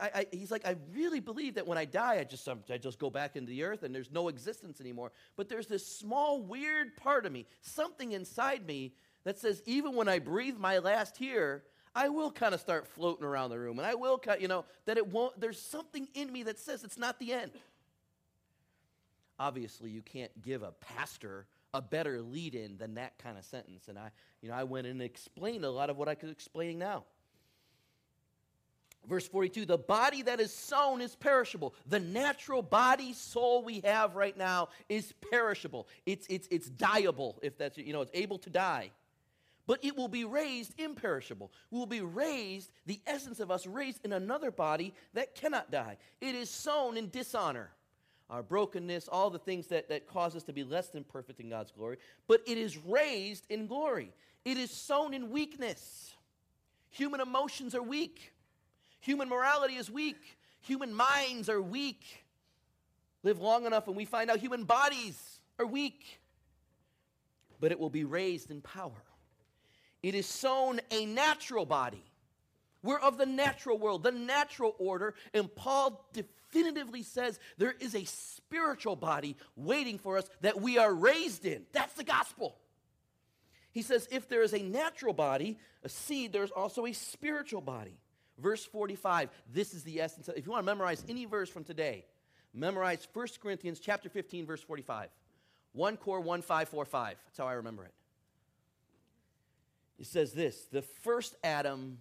I, 0.01 0.11
I, 0.13 0.27
he's 0.31 0.51
like, 0.51 0.67
I 0.67 0.75
really 0.93 1.21
believe 1.21 1.55
that 1.55 1.65
when 1.65 1.77
I 1.77 1.85
die, 1.85 2.17
I 2.19 2.25
just, 2.25 2.47
I 2.69 2.77
just 2.77 2.99
go 2.99 3.09
back 3.09 3.37
into 3.37 3.49
the 3.49 3.63
earth 3.63 3.83
and 3.83 3.95
there's 3.95 4.11
no 4.11 4.27
existence 4.27 4.81
anymore. 4.81 5.11
But 5.37 5.47
there's 5.47 5.67
this 5.67 5.85
small, 5.85 6.41
weird 6.41 6.97
part 6.97 7.25
of 7.25 7.31
me, 7.31 7.45
something 7.61 8.11
inside 8.11 8.65
me 8.65 8.93
that 9.23 9.39
says, 9.39 9.61
even 9.65 9.95
when 9.95 10.09
I 10.09 10.19
breathe 10.19 10.57
my 10.57 10.79
last 10.79 11.15
here, 11.15 11.63
I 11.95 12.09
will 12.09 12.31
kind 12.31 12.53
of 12.53 12.59
start 12.59 12.85
floating 12.87 13.25
around 13.25 13.49
the 13.49 13.59
room. 13.59 13.79
And 13.79 13.87
I 13.87 13.95
will, 13.95 14.21
you 14.39 14.47
know, 14.47 14.65
that 14.85 14.97
it 14.97 15.07
won't, 15.07 15.39
there's 15.39 15.61
something 15.61 16.07
in 16.13 16.31
me 16.31 16.43
that 16.43 16.59
says 16.59 16.83
it's 16.83 16.97
not 16.97 17.17
the 17.19 17.33
end. 17.33 17.51
Obviously, 19.39 19.89
you 19.89 20.01
can't 20.01 20.31
give 20.41 20.63
a 20.63 20.71
pastor 20.71 21.45
a 21.73 21.81
better 21.81 22.21
lead 22.21 22.55
in 22.55 22.77
than 22.77 22.95
that 22.95 23.17
kind 23.19 23.37
of 23.37 23.45
sentence. 23.45 23.87
And 23.87 23.99
I, 23.99 24.09
you 24.41 24.49
know, 24.49 24.55
I 24.55 24.63
went 24.63 24.87
and 24.87 25.01
explained 25.01 25.65
a 25.65 25.69
lot 25.69 25.89
of 25.89 25.97
what 25.97 26.07
I 26.07 26.15
could 26.15 26.29
explain 26.29 26.79
now. 26.79 27.03
Verse 29.07 29.27
42 29.27 29.65
the 29.65 29.77
body 29.77 30.21
that 30.23 30.39
is 30.39 30.53
sown 30.53 31.01
is 31.01 31.15
perishable. 31.15 31.73
The 31.87 31.99
natural 31.99 32.61
body, 32.61 33.13
soul 33.13 33.63
we 33.63 33.81
have 33.81 34.15
right 34.15 34.37
now 34.37 34.69
is 34.89 35.13
perishable. 35.31 35.87
It's, 36.05 36.27
it's, 36.29 36.47
it's 36.51 36.69
dieable, 36.69 37.39
if 37.41 37.57
that's, 37.57 37.77
you 37.77 37.93
know, 37.93 38.01
it's 38.01 38.11
able 38.13 38.37
to 38.39 38.49
die. 38.49 38.91
But 39.65 39.83
it 39.83 39.97
will 39.97 40.07
be 40.07 40.23
raised 40.23 40.73
imperishable. 40.79 41.51
We 41.71 41.77
will 41.77 41.85
be 41.85 42.01
raised, 42.01 42.71
the 42.85 43.01
essence 43.05 43.41
of 43.41 43.51
us 43.51 43.67
raised 43.67 44.03
in 44.05 44.13
another 44.13 44.49
body 44.49 44.93
that 45.13 45.35
cannot 45.35 45.71
die. 45.71 45.97
It 46.21 46.35
is 46.35 46.49
sown 46.49 46.95
in 46.95 47.09
dishonor, 47.09 47.69
our 48.29 48.43
brokenness, 48.43 49.07
all 49.07 49.29
the 49.29 49.39
things 49.39 49.67
that, 49.67 49.89
that 49.89 50.07
cause 50.07 50.35
us 50.35 50.43
to 50.43 50.53
be 50.53 50.63
less 50.63 50.89
than 50.89 51.03
perfect 51.03 51.39
in 51.39 51.49
God's 51.49 51.71
glory. 51.71 51.97
But 52.27 52.41
it 52.45 52.57
is 52.57 52.77
raised 52.77 53.45
in 53.49 53.67
glory. 53.67 54.11
It 54.43 54.57
is 54.57 54.71
sown 54.71 55.13
in 55.13 55.31
weakness. 55.31 56.13
Human 56.89 57.21
emotions 57.21 57.73
are 57.75 57.83
weak. 57.83 58.33
Human 58.99 59.29
morality 59.29 59.75
is 59.75 59.89
weak. 59.89 60.37
Human 60.61 60.93
minds 60.93 61.49
are 61.49 61.61
weak. 61.61 62.25
Live 63.23 63.39
long 63.39 63.65
enough 63.65 63.87
and 63.87 63.95
we 63.95 64.05
find 64.05 64.29
out 64.29 64.39
human 64.39 64.63
bodies 64.65 65.39
are 65.59 65.65
weak. 65.65 66.19
But 67.59 67.71
it 67.71 67.79
will 67.79 67.89
be 67.89 68.03
raised 68.03 68.51
in 68.51 68.61
power. 68.61 69.03
It 70.03 70.15
is 70.15 70.25
sown 70.25 70.79
a 70.91 71.05
natural 71.05 71.65
body. 71.65 72.03
We're 72.83 72.99
of 72.99 73.17
the 73.17 73.25
natural 73.25 73.77
world, 73.77 74.03
the 74.03 74.11
natural 74.11 74.75
order, 74.77 75.15
and 75.33 75.53
Paul 75.53 76.07
definitively 76.13 77.03
says 77.03 77.39
there 77.57 77.75
is 77.79 77.95
a 77.95 78.05
spiritual 78.05 78.95
body 78.95 79.35
waiting 79.55 79.97
for 79.97 80.17
us 80.17 80.29
that 80.41 80.61
we 80.61 80.77
are 80.77 80.93
raised 80.93 81.45
in. 81.45 81.63
That's 81.73 81.93
the 81.93 82.03
gospel. 82.03 82.57
He 83.71 83.81
says, 83.81 84.07
if 84.11 84.27
there 84.27 84.41
is 84.41 84.53
a 84.53 84.61
natural 84.61 85.13
body, 85.13 85.57
a 85.83 85.89
seed, 85.89 86.33
there's 86.33 86.51
also 86.51 86.85
a 86.85 86.93
spiritual 86.93 87.61
body. 87.61 87.99
Verse 88.39 88.65
45, 88.65 89.29
this 89.51 89.73
is 89.73 89.83
the 89.83 89.99
essence. 89.99 90.27
Of, 90.27 90.37
if 90.37 90.45
you 90.45 90.51
want 90.51 90.63
to 90.63 90.65
memorize 90.65 91.03
any 91.09 91.25
verse 91.25 91.49
from 91.49 91.63
today, 91.63 92.05
memorize 92.53 93.07
1 93.13 93.27
Corinthians 93.41 93.79
chapter 93.79 94.09
15, 94.09 94.45
verse 94.45 94.61
45. 94.61 95.09
1 95.73 95.97
core 95.97 96.21
1545. 96.21 97.17
That's 97.25 97.37
how 97.37 97.45
I 97.47 97.53
remember 97.53 97.83
it. 97.83 97.93
It 99.99 100.05
says 100.05 100.33
this 100.33 100.67
the 100.71 100.81
first 100.81 101.35
Adam 101.43 101.99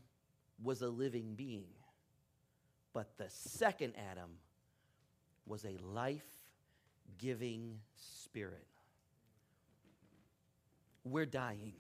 was 0.63 0.83
a 0.83 0.89
living 0.89 1.35
being, 1.35 1.69
but 2.93 3.17
the 3.19 3.29
second 3.29 3.95
Adam 4.11 4.31
was 5.47 5.65
a 5.65 5.77
life 5.83 6.27
giving 7.19 7.79
spirit. 7.95 8.67
We're 11.05 11.27
dying. 11.27 11.75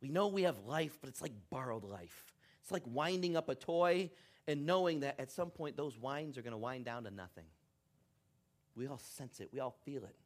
We 0.00 0.08
know 0.08 0.28
we 0.28 0.42
have 0.42 0.58
life, 0.66 0.98
but 1.00 1.08
it's 1.08 1.20
like 1.20 1.32
borrowed 1.50 1.84
life. 1.84 2.32
It's 2.62 2.72
like 2.72 2.82
winding 2.86 3.36
up 3.36 3.48
a 3.48 3.54
toy 3.54 4.10
and 4.46 4.66
knowing 4.66 5.00
that 5.00 5.18
at 5.18 5.30
some 5.30 5.50
point 5.50 5.76
those 5.76 5.98
winds 5.98 6.38
are 6.38 6.42
going 6.42 6.52
to 6.52 6.58
wind 6.58 6.84
down 6.84 7.04
to 7.04 7.10
nothing. 7.10 7.44
We 8.76 8.86
all 8.86 8.98
sense 8.98 9.40
it, 9.40 9.50
we 9.52 9.60
all 9.60 9.76
feel 9.84 10.04
it. 10.04 10.16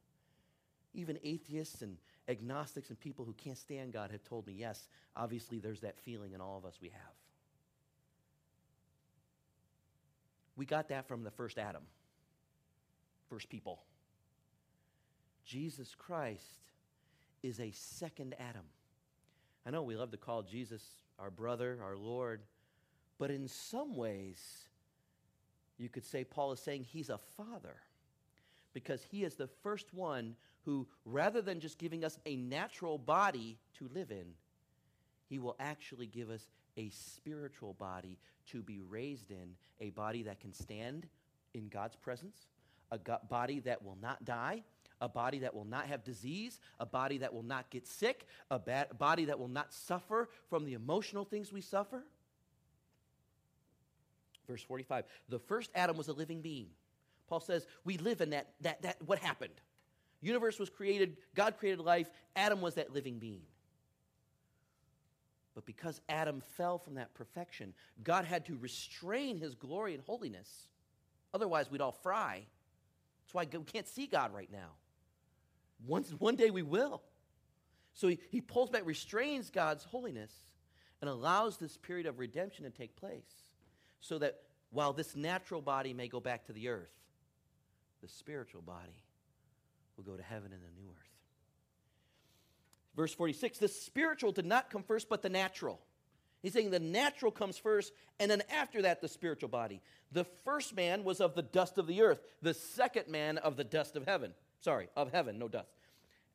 Even 0.94 1.18
atheists 1.22 1.82
and 1.82 1.96
agnostics 2.28 2.90
and 2.90 3.00
people 3.00 3.24
who 3.24 3.32
can't 3.32 3.56
stand 3.56 3.92
God 3.92 4.10
have 4.10 4.22
told 4.22 4.46
me, 4.46 4.52
yes, 4.52 4.88
obviously 5.16 5.58
there's 5.58 5.80
that 5.80 5.98
feeling 5.98 6.32
in 6.32 6.40
all 6.40 6.58
of 6.58 6.64
us 6.64 6.78
we 6.80 6.88
have. 6.88 7.14
We 10.56 10.66
got 10.66 10.88
that 10.88 11.06
from 11.06 11.22
the 11.22 11.30
first 11.30 11.58
Adam, 11.58 11.82
first 13.30 13.48
people. 13.48 13.80
Jesus 15.44 15.94
Christ 15.96 16.42
is 17.42 17.60
a 17.60 17.70
second 17.70 18.34
Adam. 18.38 18.64
I 19.64 19.70
know 19.70 19.82
we 19.82 19.96
love 19.96 20.10
to 20.10 20.16
call 20.16 20.42
Jesus 20.42 20.82
our 21.18 21.30
brother, 21.30 21.78
our 21.82 21.96
Lord, 21.96 22.42
but 23.18 23.30
in 23.30 23.48
some 23.48 23.96
ways, 23.96 24.40
you 25.78 25.88
could 25.88 26.04
say 26.04 26.24
Paul 26.24 26.52
is 26.52 26.60
saying 26.60 26.84
he's 26.84 27.08
a 27.08 27.18
father 27.36 27.76
because 28.74 29.02
he 29.02 29.24
is 29.24 29.34
the 29.34 29.48
first 29.62 29.94
one 29.94 30.34
who, 30.64 30.86
rather 31.04 31.40
than 31.40 31.60
just 31.60 31.78
giving 31.78 32.04
us 32.04 32.18
a 32.26 32.36
natural 32.36 32.98
body 32.98 33.58
to 33.78 33.88
live 33.94 34.10
in, 34.10 34.26
he 35.28 35.38
will 35.38 35.56
actually 35.58 36.06
give 36.06 36.30
us 36.30 36.48
a 36.76 36.90
spiritual 36.90 37.74
body 37.74 38.18
to 38.50 38.62
be 38.62 38.80
raised 38.80 39.30
in, 39.30 39.54
a 39.80 39.90
body 39.90 40.22
that 40.22 40.40
can 40.40 40.52
stand 40.52 41.06
in 41.54 41.68
God's 41.68 41.96
presence, 41.96 42.46
a 42.90 42.98
body 43.28 43.60
that 43.60 43.84
will 43.84 43.98
not 44.00 44.24
die, 44.24 44.62
a 45.00 45.08
body 45.08 45.40
that 45.40 45.54
will 45.54 45.64
not 45.64 45.86
have 45.86 46.02
disease, 46.02 46.60
a 46.80 46.86
body 46.86 47.18
that 47.18 47.32
will 47.32 47.42
not 47.42 47.70
get 47.70 47.86
sick, 47.86 48.26
a 48.50 48.58
ba- 48.58 48.88
body 48.98 49.26
that 49.26 49.38
will 49.38 49.48
not 49.48 49.72
suffer 49.72 50.28
from 50.48 50.64
the 50.64 50.74
emotional 50.74 51.24
things 51.24 51.52
we 51.52 51.60
suffer. 51.60 52.04
Verse 54.46 54.62
45 54.62 55.04
The 55.28 55.38
first 55.38 55.70
Adam 55.74 55.96
was 55.96 56.08
a 56.08 56.12
living 56.12 56.40
being. 56.40 56.68
Paul 57.28 57.40
says 57.40 57.66
we 57.84 57.98
live 57.98 58.20
in 58.20 58.30
that, 58.30 58.54
that, 58.62 58.82
that 58.82 58.96
what 59.04 59.18
happened. 59.18 59.60
Universe 60.20 60.58
was 60.58 60.70
created, 60.70 61.16
God 61.34 61.56
created 61.58 61.80
life, 61.80 62.10
Adam 62.34 62.60
was 62.60 62.74
that 62.74 62.92
living 62.92 63.18
being. 63.18 63.42
But 65.54 65.66
because 65.66 66.00
Adam 66.08 66.42
fell 66.56 66.78
from 66.78 66.94
that 66.94 67.14
perfection, 67.14 67.74
God 68.02 68.24
had 68.24 68.46
to 68.46 68.56
restrain 68.56 69.38
his 69.38 69.54
glory 69.54 69.94
and 69.94 70.02
holiness. 70.04 70.68
Otherwise, 71.34 71.70
we'd 71.70 71.80
all 71.80 71.92
fry. 71.92 72.44
That's 73.24 73.34
why 73.34 73.46
we 73.52 73.64
can't 73.64 73.88
see 73.88 74.06
God 74.06 74.32
right 74.32 74.50
now. 74.52 74.70
Once, 75.86 76.10
one 76.18 76.36
day 76.36 76.50
we 76.50 76.62
will. 76.62 77.02
So 77.94 78.08
he, 78.08 78.20
he 78.30 78.40
pulls 78.40 78.70
back, 78.70 78.82
restrains 78.86 79.50
God's 79.50 79.84
holiness, 79.84 80.32
and 81.00 81.10
allows 81.10 81.56
this 81.56 81.76
period 81.76 82.06
of 82.06 82.18
redemption 82.18 82.64
to 82.64 82.70
take 82.70 82.96
place. 82.96 83.22
So 84.00 84.18
that 84.18 84.38
while 84.70 84.92
this 84.92 85.16
natural 85.16 85.60
body 85.60 85.92
may 85.92 86.08
go 86.08 86.20
back 86.20 86.46
to 86.46 86.52
the 86.52 86.68
earth, 86.68 86.94
the 88.00 88.08
spiritual 88.08 88.62
body 88.62 89.02
will 89.98 90.04
go 90.04 90.16
to 90.16 90.22
heaven 90.22 90.52
and 90.52 90.62
the 90.62 90.80
new 90.80 90.88
earth. 90.88 91.08
Verse 92.96 93.12
46 93.14 93.58
the 93.58 93.68
spiritual 93.68 94.32
did 94.32 94.46
not 94.46 94.70
come 94.70 94.82
first, 94.82 95.08
but 95.08 95.20
the 95.20 95.28
natural. 95.28 95.80
He's 96.40 96.52
saying 96.52 96.70
the 96.70 96.78
natural 96.78 97.32
comes 97.32 97.58
first, 97.58 97.92
and 98.20 98.30
then 98.30 98.42
after 98.48 98.82
that, 98.82 99.00
the 99.00 99.08
spiritual 99.08 99.48
body. 99.48 99.80
The 100.12 100.24
first 100.44 100.74
man 100.74 101.02
was 101.02 101.20
of 101.20 101.34
the 101.34 101.42
dust 101.42 101.78
of 101.78 101.88
the 101.88 102.00
earth, 102.00 102.20
the 102.42 102.54
second 102.54 103.08
man 103.08 103.38
of 103.38 103.56
the 103.56 103.64
dust 103.64 103.96
of 103.96 104.06
heaven. 104.06 104.32
Sorry, 104.60 104.88
of 104.96 105.10
heaven, 105.10 105.38
no 105.38 105.48
dust. 105.48 105.72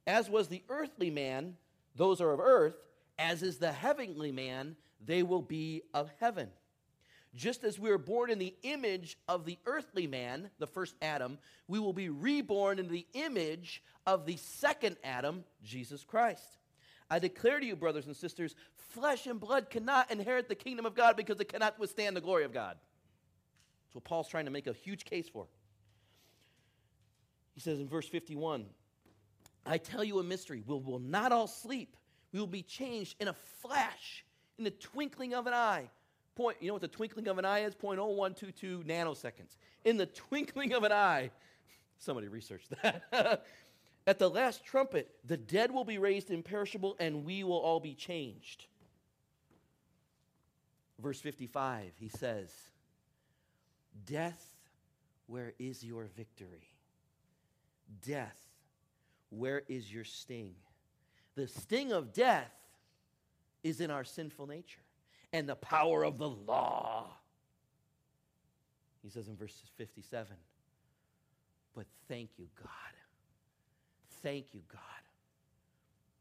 As 0.05 0.29
was 0.29 0.49
the 0.49 0.61
earthly 0.67 1.09
man, 1.09 1.55
those 1.95 2.19
are 2.19 2.31
of 2.31 2.41
earth, 2.41 2.75
as 3.17 3.43
is 3.43 3.57
the 3.57 3.71
heavenly 3.71 4.33
man, 4.33 4.75
they 5.05 5.23
will 5.23 5.41
be 5.41 5.83
of 5.93 6.11
heaven. 6.19 6.49
Just 7.35 7.63
as 7.63 7.79
we 7.79 7.89
were 7.89 7.97
born 7.97 8.29
in 8.29 8.37
the 8.37 8.55
image 8.61 9.17
of 9.27 9.45
the 9.45 9.57
earthly 9.65 10.05
man, 10.05 10.51
the 10.59 10.67
first 10.67 10.95
Adam, 11.01 11.39
we 11.67 11.79
will 11.79 11.93
be 11.93 12.09
reborn 12.09 12.77
in 12.77 12.87
the 12.87 13.07
image 13.13 13.81
of 14.05 14.25
the 14.25 14.37
second 14.37 14.97
Adam, 15.03 15.43
Jesus 15.63 16.03
Christ. 16.03 16.57
I 17.09 17.19
declare 17.19 17.59
to 17.59 17.65
you, 17.65 17.75
brothers 17.75 18.05
and 18.05 18.15
sisters, 18.15 18.55
flesh 18.75 19.25
and 19.25 19.39
blood 19.39 19.69
cannot 19.69 20.11
inherit 20.11 20.47
the 20.47 20.55
kingdom 20.55 20.85
of 20.85 20.95
God 20.95 21.15
because 21.15 21.39
it 21.39 21.51
cannot 21.51 21.79
withstand 21.79 22.15
the 22.15 22.21
glory 22.21 22.43
of 22.43 22.53
God. 22.53 22.77
That's 23.85 23.95
what 23.95 24.03
Paul's 24.03 24.27
trying 24.27 24.45
to 24.45 24.51
make 24.51 24.67
a 24.67 24.73
huge 24.73 25.05
case 25.05 25.27
for. 25.27 25.47
He 27.53 27.61
says 27.61 27.79
in 27.79 27.87
verse 27.87 28.07
51 28.07 28.65
I 29.65 29.77
tell 29.77 30.03
you 30.03 30.19
a 30.19 30.23
mystery. 30.23 30.61
We 30.65 30.75
will 30.75 30.99
not 30.99 31.31
all 31.31 31.47
sleep. 31.47 31.95
We 32.31 32.39
will 32.39 32.47
be 32.47 32.63
changed 32.63 33.15
in 33.19 33.27
a 33.27 33.33
flash, 33.61 34.25
in 34.57 34.63
the 34.63 34.71
twinkling 34.71 35.33
of 35.33 35.47
an 35.47 35.53
eye. 35.53 35.89
Point, 36.35 36.57
you 36.61 36.67
know 36.67 36.73
what 36.73 36.81
the 36.81 36.87
twinkling 36.87 37.27
of 37.27 37.37
an 37.37 37.45
eye 37.45 37.59
is? 37.59 37.75
0.0122 37.75 38.83
nanoseconds. 38.85 39.57
In 39.85 39.97
the 39.97 40.07
twinkling 40.07 40.73
of 40.73 40.83
an 40.83 40.91
eye. 40.91 41.29
Somebody 41.99 42.27
researched 42.27 42.71
that. 42.81 43.03
At 44.07 44.19
the 44.19 44.29
last 44.29 44.65
trumpet, 44.65 45.09
the 45.25 45.37
dead 45.37 45.71
will 45.71 45.85
be 45.85 45.97
raised 45.97 46.31
imperishable, 46.31 46.95
and 46.99 47.23
we 47.23 47.43
will 47.43 47.59
all 47.59 47.79
be 47.79 47.93
changed. 47.93 48.65
Verse 50.99 51.21
55, 51.21 51.93
he 51.97 52.09
says, 52.09 52.49
Death, 54.05 54.43
where 55.27 55.53
is 55.59 55.83
your 55.83 56.05
victory? 56.17 56.67
Death, 58.05 58.37
where 59.29 59.63
is 59.69 59.93
your 59.93 60.03
sting? 60.03 60.55
The 61.35 61.47
sting 61.47 61.93
of 61.93 62.11
death 62.11 62.51
is 63.63 63.79
in 63.79 63.89
our 63.89 64.03
sinful 64.03 64.47
nature 64.47 64.82
and 65.33 65.49
the 65.49 65.55
power 65.55 66.05
of 66.05 66.19
the 66.19 66.29
law. 66.29 67.09
He 69.01 69.09
says 69.09 69.27
in 69.27 69.35
verse 69.35 69.61
57 69.77 70.37
But 71.75 71.87
thank 72.07 72.29
you, 72.37 72.47
God. 72.55 72.69
Thank 74.21 74.53
you, 74.53 74.61
God, 74.71 74.79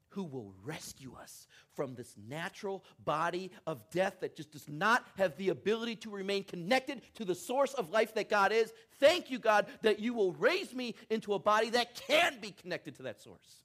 who 0.09 0.25
will 0.25 0.53
rescue 0.65 1.15
us 1.21 1.47
from 1.75 1.95
this 1.95 2.17
natural 2.29 2.85
body 3.05 3.53
of 3.65 3.89
death 3.91 4.17
that 4.21 4.35
just 4.35 4.51
does 4.51 4.69
not 4.69 5.07
have 5.17 5.37
the 5.37 5.51
ability 5.51 5.95
to 5.97 6.11
remain 6.11 6.43
connected 6.43 7.03
to 7.15 7.25
the 7.25 7.35
source 7.35 7.75
of 7.75 7.91
life 7.91 8.15
that 8.15 8.29
God 8.29 8.51
is. 8.51 8.73
Thank 8.99 9.31
you, 9.31 9.39
God, 9.39 9.67
that 9.83 10.01
you 10.01 10.15
will 10.15 10.33
raise 10.33 10.75
me 10.75 10.97
into 11.11 11.35
a 11.35 11.39
body 11.39 11.71
that 11.71 11.95
can 11.95 12.41
be 12.41 12.51
connected 12.51 12.97
to 12.97 13.03
that 13.05 13.23
source 13.23 13.63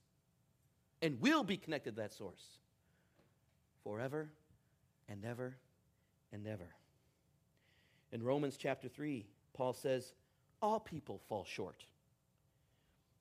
and 1.02 1.20
will 1.20 1.44
be 1.44 1.58
connected 1.58 1.96
to 1.96 2.02
that 2.02 2.14
source 2.14 2.60
forever 3.84 4.30
and 5.10 5.24
ever 5.26 5.58
and 6.32 6.48
ever. 6.48 6.70
In 8.12 8.24
Romans 8.24 8.58
chapter 8.58 8.88
3, 8.88 9.26
Paul 9.54 9.74
says, 9.74 10.14
All 10.62 10.80
people 10.80 11.22
fall 11.28 11.46
short. 11.46 11.86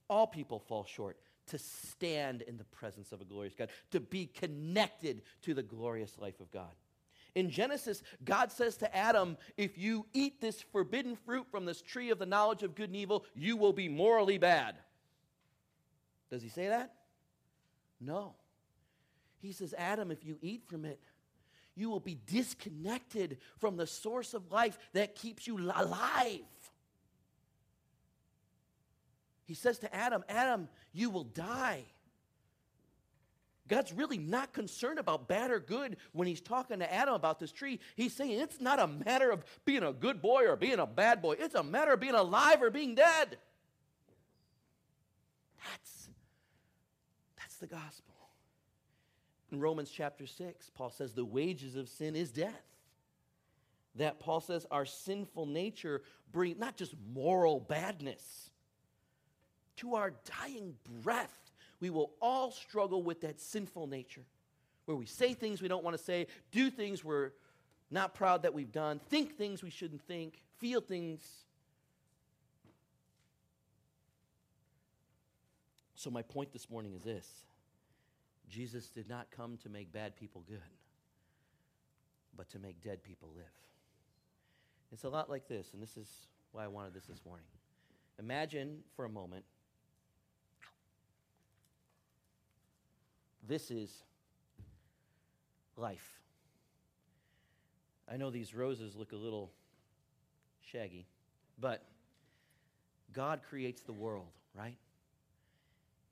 All 0.09 0.27
people 0.27 0.61
fall 0.61 0.85
short 0.85 1.17
to 1.49 1.59
stand 1.59 2.43
in 2.43 2.57
the 2.57 2.65
presence 2.65 3.13
of 3.13 3.21
a 3.21 3.25
glorious 3.25 3.55
God, 3.55 3.69
to 3.91 4.01
be 4.01 4.27
connected 4.27 5.23
to 5.43 5.55
the 5.55 5.63
glorious 5.63 6.19
life 6.19 6.41
of 6.41 6.51
God. 6.51 6.73
In 7.35 7.51
Genesis, 7.51 8.03
God 8.25 8.51
says 8.51 8.77
to 8.79 8.97
Adam, 8.97 9.37
If 9.57 9.77
you 9.77 10.07
eat 10.15 10.41
this 10.41 10.63
forbidden 10.73 11.17
fruit 11.17 11.47
from 11.51 11.67
this 11.67 11.83
tree 11.83 12.11
of 12.11 12.19
the 12.19 12.27
knowledge 12.27 12.63
of 12.63 12.75
good 12.75 12.89
and 12.89 12.97
evil, 12.97 13.25
you 13.35 13.57
will 13.57 13.75
be 13.75 13.89
morally 13.89 14.39
bad. 14.39 14.77
Does 16.31 16.43
he 16.43 16.49
say 16.49 16.69
that? 16.69 16.93
No. 18.01 18.35
He 19.41 19.53
says, 19.53 19.75
Adam, 19.77 20.11
if 20.11 20.25
you 20.25 20.39
eat 20.41 20.63
from 20.67 20.85
it, 20.85 20.99
you 21.77 21.91
will 21.91 22.01
be 22.01 22.19
disconnected 22.27 23.39
from 23.59 23.77
the 23.77 23.87
source 23.87 24.35
of 24.35 24.51
life 24.51 24.79
that 24.95 25.15
keeps 25.15 25.47
you 25.47 25.59
alive. 25.59 26.41
He 29.45 29.55
says 29.55 29.79
to 29.81 29.95
Adam, 29.95 30.25
Adam, 30.29 30.69
you 30.93 31.11
will 31.11 31.25
die. 31.25 31.85
God's 33.69 33.93
really 33.93 34.19
not 34.19 34.53
concerned 34.53 34.99
about 34.99 35.29
bad 35.29 35.51
or 35.51 35.61
good 35.61 35.97
when 36.13 36.27
he's 36.27 36.41
talking 36.41 36.79
to 36.79 36.93
Adam 36.93 37.15
about 37.15 37.39
this 37.39 37.53
tree. 37.53 37.81
He's 37.97 38.13
saying 38.13 38.33
it's 38.33 38.61
not 38.61 38.79
a 38.79 38.87
matter 38.87 39.31
of 39.31 39.45
being 39.65 39.83
a 39.83 39.93
good 39.93 40.23
boy 40.23 40.47
or 40.47 40.57
being 40.57 40.79
a 40.79 40.87
bad 40.87 41.21
boy, 41.21 41.37
it's 41.39 41.55
a 41.55 41.63
matter 41.63 41.93
of 41.93 42.01
being 42.01 42.15
alive 42.15 42.63
or 42.63 42.71
being 42.71 42.95
dead. 42.95 43.39
That's, 45.71 46.09
that's 47.37 47.57
the 47.57 47.67
gospel. 47.67 48.16
In 49.57 49.63
Romans 49.63 49.91
chapter 49.91 50.27
6, 50.27 50.71
Paul 50.75 50.91
says 50.91 51.15
the 51.15 51.25
wages 51.25 51.77
of 51.77 51.89
sin 51.89 52.15
is 52.15 52.31
death. 52.31 52.63
That 53.95 54.21
Paul 54.21 54.43
says 54.43 54.67
our 54.71 54.85
sinful 54.85 55.47
nature 55.47 56.03
brings 56.31 56.59
not 56.59 56.77
just 56.77 56.95
moral 57.15 57.61
badness, 57.61 58.51
to 59.77 59.95
our 59.95 60.13
dying 60.43 60.75
breath, 61.03 61.53
we 61.81 61.89
will 61.89 62.13
all 62.21 62.51
struggle 62.51 63.03
with 63.03 63.23
that 63.23 63.41
sinful 63.41 63.87
nature 63.87 64.25
where 64.85 64.97
we 64.97 65.07
say 65.07 65.33
things 65.33 65.63
we 65.63 65.69
don't 65.69 65.85
want 65.85 65.97
to 65.97 66.03
say, 66.03 66.27
do 66.53 66.71
things 66.71 67.03
we're 67.03 67.33
not 67.91 68.15
proud 68.15 68.43
that 68.43 68.53
we've 68.53 68.73
done, 68.73 69.01
think 69.09 69.37
things 69.37 69.63
we 69.63 69.71
shouldn't 69.71 70.03
think, 70.03 70.43
feel 70.59 70.83
things. 70.83 71.23
So, 75.95 76.11
my 76.11 76.23
point 76.23 76.53
this 76.53 76.71
morning 76.71 76.93
is 76.93 77.03
this 77.03 77.27
Jesus 78.49 78.89
did 78.89 79.09
not 79.09 79.27
come 79.31 79.59
to 79.59 79.69
make 79.69 79.93
bad 79.93 80.17
people 80.17 80.45
good, 80.47 80.61
but 82.37 82.49
to 82.51 82.59
make 82.59 82.81
dead 82.81 83.03
people 83.03 83.31
live. 83.35 83.45
It's 84.93 85.05
a 85.05 85.09
lot 85.09 85.29
like 85.29 85.49
this, 85.49 85.73
and 85.73 85.83
this 85.83 85.97
is 85.97 86.09
why 86.53 86.65
I 86.65 86.69
wanted 86.69 86.95
this 86.95 87.07
this 87.07 87.21
morning. 87.27 87.47
Imagine 88.19 88.79
for 88.95 89.05
a 89.05 89.09
moment 89.09 89.45
this 93.47 93.71
is 93.71 94.05
life. 95.77 96.21
I 98.11 98.17
know 98.17 98.31
these 98.31 98.55
roses 98.55 98.95
look 98.95 99.13
a 99.13 99.17
little 99.17 99.51
shaggy, 100.73 101.07
but 101.59 101.85
God 103.13 103.41
creates 103.49 103.83
the 103.83 103.93
world, 103.93 104.29
right? 104.55 104.77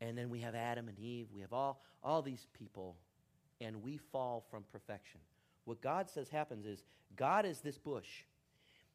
And 0.05 0.19
then 0.19 0.29
we 0.29 0.41
have 0.41 0.55
Adam 0.55 0.89
and 0.89 0.99
Eve, 0.99 1.29
we 1.35 1.41
have 1.41 1.55
all, 1.55 1.83
all 2.03 2.21
these 2.21 2.47
people, 2.53 2.97
and 3.61 3.83
we 3.83 3.97
fall 3.97 4.45
from 4.51 4.65
perfection. 4.71 5.21
What 5.65 5.81
God 5.81 6.11
says 6.11 6.29
happens 6.29 6.67
is 6.67 6.85
God 7.17 7.47
is 7.47 7.61
this 7.61 7.79
bush, 7.79 8.25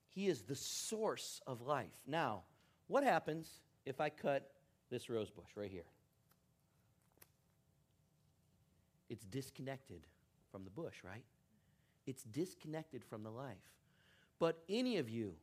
He 0.09 0.27
is 0.27 0.43
the 0.43 0.55
source 0.55 1.41
of 1.47 1.61
life. 1.61 1.87
Now, 2.05 2.43
what 2.87 3.03
happens 3.03 3.49
if 3.87 3.99
I 3.99 4.09
cut 4.09 4.51
this 4.91 5.09
rose 5.09 5.31
bush 5.31 5.49
right 5.55 5.71
here? 5.71 5.87
It's 9.09 9.25
disconnected 9.25 10.05
from 10.51 10.63
the 10.63 10.69
bush, 10.69 10.97
right? 11.03 11.23
It's 12.05 12.23
disconnected 12.23 13.03
from 13.03 13.23
the 13.23 13.31
life. 13.31 13.57
But 14.37 14.61
any 14.69 14.97
of 14.97 15.09
you, 15.09 15.33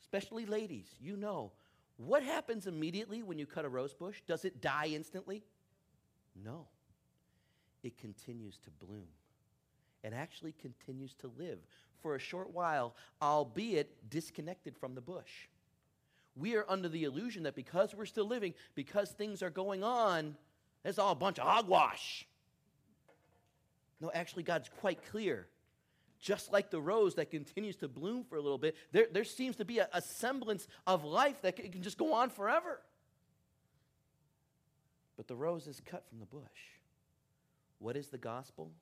especially 0.00 0.46
ladies, 0.46 0.94
you 1.00 1.16
know 1.16 1.50
what 1.96 2.22
happens 2.22 2.66
immediately 2.66 3.22
when 3.22 3.38
you 3.38 3.46
cut 3.46 3.64
a 3.64 3.68
rose 3.68 3.94
bush? 3.94 4.20
Does 4.26 4.44
it 4.44 4.60
die 4.60 4.90
instantly? 4.92 5.42
No. 6.44 6.66
It 7.82 7.96
continues 7.96 8.58
to 8.64 8.70
bloom. 8.70 9.06
It 10.02 10.12
actually 10.12 10.52
continues 10.52 11.14
to 11.14 11.30
live 11.38 11.58
for 12.02 12.14
a 12.14 12.18
short 12.18 12.52
while, 12.52 12.94
albeit 13.22 14.10
disconnected 14.10 14.76
from 14.76 14.94
the 14.94 15.00
bush. 15.00 15.48
We 16.36 16.54
are 16.56 16.66
under 16.68 16.88
the 16.88 17.04
illusion 17.04 17.44
that 17.44 17.54
because 17.54 17.94
we're 17.94 18.06
still 18.06 18.26
living, 18.26 18.54
because 18.74 19.10
things 19.10 19.42
are 19.42 19.50
going 19.50 19.82
on, 19.82 20.36
it's 20.84 20.98
all 20.98 21.12
a 21.12 21.16
bunch 21.16 21.38
of 21.38 21.46
hogwash. 21.46 22.26
No, 24.00 24.10
actually, 24.12 24.42
God's 24.42 24.68
quite 24.80 25.02
clear. 25.10 25.48
Just 26.26 26.52
like 26.52 26.70
the 26.70 26.80
rose 26.80 27.14
that 27.14 27.30
continues 27.30 27.76
to 27.76 27.86
bloom 27.86 28.24
for 28.24 28.34
a 28.34 28.40
little 28.40 28.58
bit, 28.58 28.74
there, 28.90 29.06
there 29.12 29.22
seems 29.22 29.54
to 29.56 29.64
be 29.64 29.78
a, 29.78 29.88
a 29.92 30.02
semblance 30.02 30.66
of 30.84 31.04
life 31.04 31.40
that 31.42 31.54
can, 31.54 31.70
can 31.70 31.82
just 31.82 31.96
go 31.96 32.14
on 32.14 32.30
forever. 32.30 32.80
But 35.16 35.28
the 35.28 35.36
rose 35.36 35.68
is 35.68 35.80
cut 35.86 36.04
from 36.08 36.18
the 36.18 36.26
bush. 36.26 36.42
What 37.78 37.96
is 37.96 38.08
the 38.08 38.18
gospel? 38.18 38.72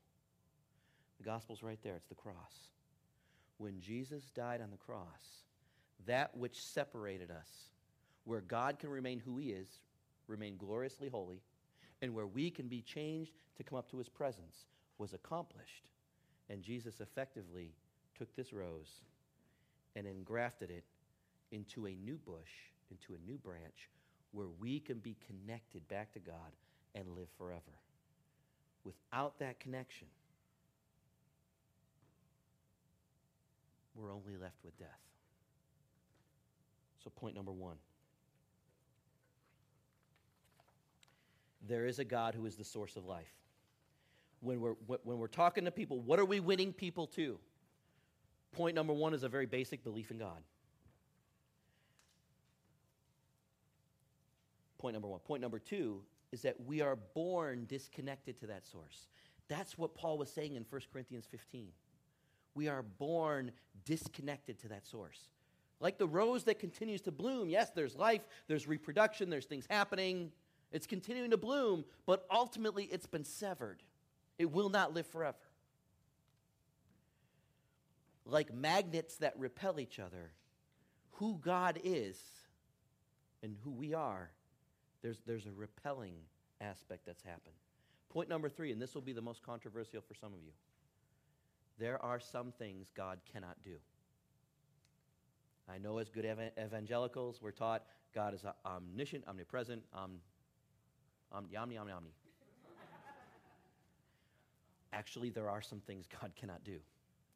The 1.18 1.24
gospel's 1.24 1.62
right 1.62 1.78
there. 1.82 1.96
It's 1.96 2.08
the 2.08 2.14
cross. 2.14 2.70
When 3.58 3.78
Jesus 3.78 4.30
died 4.34 4.62
on 4.62 4.70
the 4.70 4.78
cross, 4.78 5.42
that 6.06 6.34
which 6.34 6.64
separated 6.64 7.30
us, 7.30 7.68
where 8.24 8.40
God 8.40 8.78
can 8.78 8.88
remain 8.88 9.20
who 9.20 9.36
he 9.36 9.50
is, 9.50 9.68
remain 10.28 10.56
gloriously 10.56 11.10
holy, 11.10 11.42
and 12.00 12.14
where 12.14 12.26
we 12.26 12.50
can 12.50 12.68
be 12.68 12.80
changed 12.80 13.32
to 13.58 13.64
come 13.64 13.76
up 13.76 13.90
to 13.90 13.98
his 13.98 14.08
presence, 14.08 14.64
was 14.96 15.12
accomplished. 15.12 15.90
And 16.50 16.62
Jesus 16.62 17.00
effectively 17.00 17.72
took 18.16 18.34
this 18.36 18.52
rose 18.52 19.00
and 19.96 20.06
engrafted 20.06 20.70
it 20.70 20.84
into 21.50 21.86
a 21.86 21.94
new 21.94 22.16
bush, 22.16 22.70
into 22.90 23.14
a 23.14 23.26
new 23.26 23.38
branch, 23.38 23.88
where 24.32 24.48
we 24.60 24.80
can 24.80 24.98
be 24.98 25.16
connected 25.26 25.86
back 25.88 26.12
to 26.12 26.18
God 26.18 26.52
and 26.94 27.08
live 27.16 27.28
forever. 27.38 27.60
Without 28.84 29.38
that 29.38 29.60
connection, 29.60 30.08
we're 33.94 34.12
only 34.12 34.36
left 34.36 34.58
with 34.64 34.76
death. 34.78 34.88
So, 37.02 37.10
point 37.10 37.34
number 37.34 37.52
one 37.52 37.76
there 41.66 41.86
is 41.86 41.98
a 41.98 42.04
God 42.04 42.34
who 42.34 42.44
is 42.44 42.56
the 42.56 42.64
source 42.64 42.96
of 42.96 43.06
life 43.06 43.32
when 44.44 44.60
we're, 44.60 44.74
when 45.02 45.18
we're 45.18 45.26
talking 45.26 45.64
to 45.64 45.70
people, 45.70 46.00
what 46.00 46.18
are 46.18 46.24
we 46.24 46.40
winning 46.40 46.72
people 46.72 47.06
to? 47.08 47.38
Point 48.52 48.74
number 48.74 48.92
one 48.92 49.14
is 49.14 49.22
a 49.22 49.28
very 49.28 49.46
basic 49.46 49.82
belief 49.82 50.10
in 50.10 50.18
God. 50.18 50.42
Point 54.78 54.94
number 54.94 55.08
one. 55.08 55.20
Point 55.20 55.40
number 55.40 55.58
two 55.58 56.02
is 56.30 56.42
that 56.42 56.56
we 56.64 56.80
are 56.80 56.96
born 57.14 57.64
disconnected 57.66 58.38
to 58.40 58.46
that 58.48 58.66
source. 58.66 59.08
That's 59.48 59.78
what 59.78 59.94
Paul 59.94 60.18
was 60.18 60.30
saying 60.30 60.56
in 60.56 60.64
1 60.68 60.82
Corinthians 60.92 61.26
15. 61.30 61.68
We 62.54 62.68
are 62.68 62.82
born 62.82 63.50
disconnected 63.84 64.58
to 64.60 64.68
that 64.68 64.86
source. 64.86 65.28
Like 65.80 65.98
the 65.98 66.06
rose 66.06 66.44
that 66.44 66.58
continues 66.58 67.00
to 67.02 67.12
bloom. 67.12 67.48
Yes, 67.48 67.70
there's 67.70 67.96
life, 67.96 68.22
there's 68.46 68.66
reproduction, 68.66 69.30
there's 69.30 69.46
things 69.46 69.66
happening. 69.68 70.30
It's 70.70 70.86
continuing 70.86 71.30
to 71.30 71.36
bloom, 71.36 71.84
but 72.06 72.26
ultimately 72.30 72.84
it's 72.84 73.06
been 73.06 73.24
severed. 73.24 73.82
It 74.38 74.50
will 74.50 74.68
not 74.68 74.92
live 74.92 75.06
forever. 75.06 75.36
Like 78.26 78.52
magnets 78.52 79.16
that 79.16 79.38
repel 79.38 79.78
each 79.78 79.98
other, 79.98 80.32
who 81.12 81.38
God 81.42 81.78
is 81.84 82.18
and 83.42 83.56
who 83.62 83.70
we 83.70 83.94
are, 83.94 84.30
there's, 85.02 85.18
there's 85.26 85.46
a 85.46 85.52
repelling 85.52 86.14
aspect 86.60 87.04
that's 87.06 87.22
happened. 87.22 87.54
Point 88.08 88.28
number 88.28 88.48
three, 88.48 88.72
and 88.72 88.80
this 88.80 88.94
will 88.94 89.02
be 89.02 89.12
the 89.12 89.20
most 89.20 89.42
controversial 89.42 90.00
for 90.00 90.14
some 90.14 90.32
of 90.32 90.40
you 90.40 90.52
there 91.78 92.02
are 92.02 92.20
some 92.20 92.52
things 92.52 92.88
God 92.94 93.18
cannot 93.32 93.56
do. 93.64 93.76
I 95.68 95.78
know 95.78 95.98
as 95.98 96.08
good 96.08 96.24
ev- 96.24 96.52
evangelicals, 96.62 97.40
we're 97.40 97.50
taught 97.50 97.84
God 98.14 98.34
is 98.34 98.44
omniscient, 98.64 99.24
omnipresent, 99.26 99.82
om, 99.92 100.18
omni, 101.32 101.56
omni, 101.56 101.78
omni, 101.78 101.92
omni. 101.92 102.10
Actually, 104.94 105.28
there 105.28 105.50
are 105.50 105.60
some 105.60 105.80
things 105.80 106.06
God 106.20 106.32
cannot 106.36 106.62
do. 106.64 106.78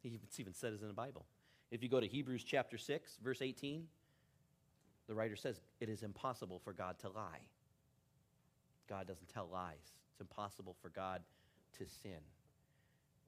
It's 0.03 0.39
even 0.39 0.53
said 0.53 0.73
as 0.73 0.81
in 0.81 0.87
the 0.87 0.93
Bible. 0.93 1.25
If 1.71 1.83
you 1.83 1.89
go 1.89 1.99
to 1.99 2.07
Hebrews 2.07 2.43
chapter 2.43 2.77
6, 2.77 3.17
verse 3.21 3.41
18, 3.41 3.85
the 5.07 5.13
writer 5.13 5.35
says, 5.35 5.59
It 5.79 5.89
is 5.89 6.01
impossible 6.01 6.59
for 6.63 6.71
God 6.71 6.97
to 6.99 7.09
lie. 7.09 7.41
God 8.87 9.07
doesn't 9.07 9.27
tell 9.27 9.49
lies. 9.51 9.93
It's 10.11 10.21
impossible 10.21 10.75
for 10.81 10.89
God 10.89 11.21
to 11.77 11.85
sin. 12.01 12.19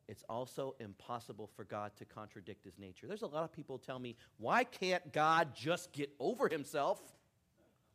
It's 0.07 0.23
also 0.27 0.75
impossible 0.79 1.49
for 1.55 1.63
God 1.63 1.91
to 1.97 2.05
contradict 2.05 2.65
his 2.65 2.77
nature. 2.79 3.07
There's 3.07 3.21
a 3.21 3.27
lot 3.27 3.43
of 3.43 3.51
people 3.51 3.77
tell 3.77 3.99
me, 3.99 4.15
Why 4.37 4.63
can't 4.63 5.11
God 5.11 5.49
just 5.55 5.91
get 5.91 6.09
over 6.19 6.47
himself? 6.47 7.01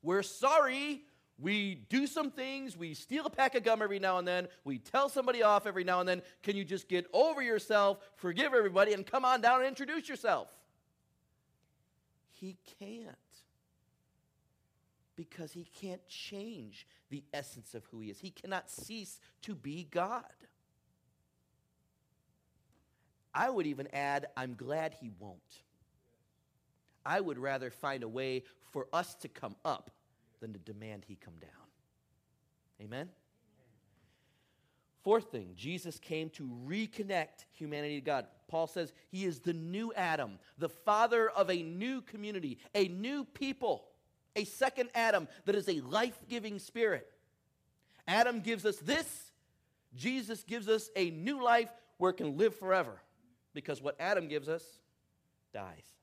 We're 0.02 0.22
sorry 0.22 1.02
we 1.38 1.74
do 1.90 2.06
some 2.06 2.30
things, 2.30 2.76
we 2.76 2.94
steal 2.94 3.26
a 3.26 3.30
pack 3.30 3.54
of 3.54 3.62
gum 3.62 3.82
every 3.82 3.98
now 3.98 4.18
and 4.18 4.26
then, 4.26 4.48
we 4.64 4.78
tell 4.78 5.08
somebody 5.08 5.42
off 5.42 5.66
every 5.66 5.84
now 5.84 6.00
and 6.00 6.08
then. 6.08 6.22
Can 6.42 6.56
you 6.56 6.64
just 6.64 6.88
get 6.88 7.06
over 7.12 7.42
yourself, 7.42 7.98
forgive 8.16 8.54
everybody, 8.54 8.94
and 8.94 9.06
come 9.06 9.24
on 9.24 9.42
down 9.42 9.60
and 9.60 9.68
introduce 9.68 10.08
yourself? 10.08 10.48
He 12.30 12.56
can't. 12.78 13.08
Because 15.14 15.52
he 15.52 15.66
can't 15.80 16.06
change 16.08 16.86
the 17.10 17.22
essence 17.32 17.74
of 17.74 17.84
who 17.90 18.00
he 18.00 18.10
is. 18.10 18.18
He 18.18 18.30
cannot 18.30 18.70
cease 18.70 19.20
to 19.42 19.54
be 19.54 19.86
God. 19.90 20.24
I 23.34 23.50
would 23.50 23.66
even 23.66 23.88
add, 23.92 24.26
I'm 24.36 24.54
glad 24.54 24.94
he 24.94 25.10
won't. 25.18 25.40
I 27.04 27.20
would 27.20 27.38
rather 27.38 27.70
find 27.70 28.02
a 28.02 28.08
way 28.08 28.44
for 28.70 28.88
us 28.92 29.14
to 29.16 29.28
come 29.28 29.56
up 29.64 29.90
than 30.40 30.52
to 30.52 30.58
demand 30.58 31.04
he 31.06 31.16
come 31.16 31.34
down. 31.40 31.50
Amen? 32.80 33.08
Fourth 35.02 35.30
thing, 35.30 35.52
Jesus 35.54 35.98
came 35.98 36.30
to 36.30 36.50
reconnect 36.66 37.44
humanity 37.52 38.00
to 38.00 38.04
God. 38.04 38.26
Paul 38.48 38.66
says 38.66 38.92
he 39.08 39.24
is 39.24 39.38
the 39.38 39.52
new 39.52 39.92
Adam, 39.94 40.38
the 40.58 40.68
father 40.68 41.28
of 41.30 41.48
a 41.50 41.62
new 41.62 42.00
community, 42.00 42.58
a 42.74 42.88
new 42.88 43.24
people, 43.24 43.84
a 44.34 44.44
second 44.44 44.90
Adam 44.94 45.28
that 45.44 45.54
is 45.54 45.68
a 45.68 45.80
life 45.80 46.18
giving 46.28 46.58
spirit. 46.58 47.06
Adam 48.08 48.40
gives 48.40 48.66
us 48.66 48.76
this, 48.78 49.32
Jesus 49.94 50.42
gives 50.42 50.68
us 50.68 50.90
a 50.96 51.10
new 51.10 51.42
life 51.42 51.70
where 51.98 52.10
it 52.10 52.16
can 52.16 52.36
live 52.36 52.54
forever 52.54 53.00
because 53.54 53.80
what 53.80 53.96
Adam 53.98 54.28
gives 54.28 54.48
us 54.48 54.64
dies. 55.52 55.95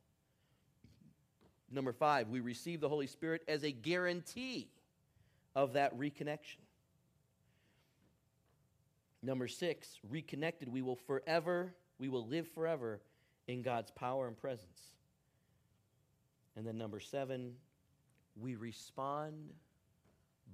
Number 1.74 1.92
five, 1.92 2.30
we 2.30 2.40
receive 2.40 2.82
the 2.82 2.90
Holy 2.90 3.08
Spirit 3.08 3.42
as 3.48 3.64
a 3.64 3.72
guarantee 3.72 4.70
of 5.56 5.74
that 5.74 5.98
reconnection. 5.98 6.60
Number 9.24 9.48
six, 9.48 10.00
reconnected, 10.08 10.70
we 10.70 10.84
will 10.84 10.96
forever, 10.96 11.74
we 11.98 12.10
will 12.10 12.28
live 12.28 12.48
forever 12.50 13.02
in 13.48 13.64
God's 13.64 13.90
power 13.90 14.28
and 14.28 14.38
presence. 14.38 14.92
And 16.56 16.68
then 16.68 16.78
number 16.78 17.00
seven, 17.00 17.54
we 18.40 18.56
respond 18.56 19.34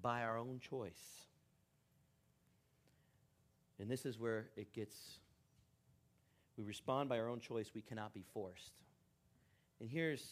by 0.02 0.24
our 0.24 0.38
own 0.38 0.60
choice. 0.60 1.26
And 3.80 3.90
this 3.90 4.06
is 4.06 4.18
where 4.18 4.50
it 4.56 4.72
gets, 4.74 4.96
we 6.58 6.64
respond 6.64 7.10
by 7.10 7.20
our 7.20 7.28
own 7.28 7.40
choice. 7.40 7.72
We 7.74 7.82
cannot 7.82 8.14
be 8.14 8.24
forced. 8.34 8.72
And 9.82 9.90
here's 9.90 10.24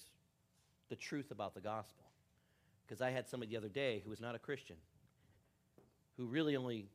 the 0.90 0.96
truth 0.96 1.32
about 1.32 1.54
the 1.54 1.62
gospel. 1.62 2.06
Because 2.86 3.02
I 3.02 3.12
had 3.12 3.28
somebody 3.28 3.52
the 3.52 3.58
other 3.58 3.70
day 3.70 4.02
who 4.04 4.10
was 4.10 4.22
not 4.22 4.36
a 4.36 4.40
Christian, 4.40 4.78
who 6.16 6.26
really 6.26 6.56
only 6.56 6.88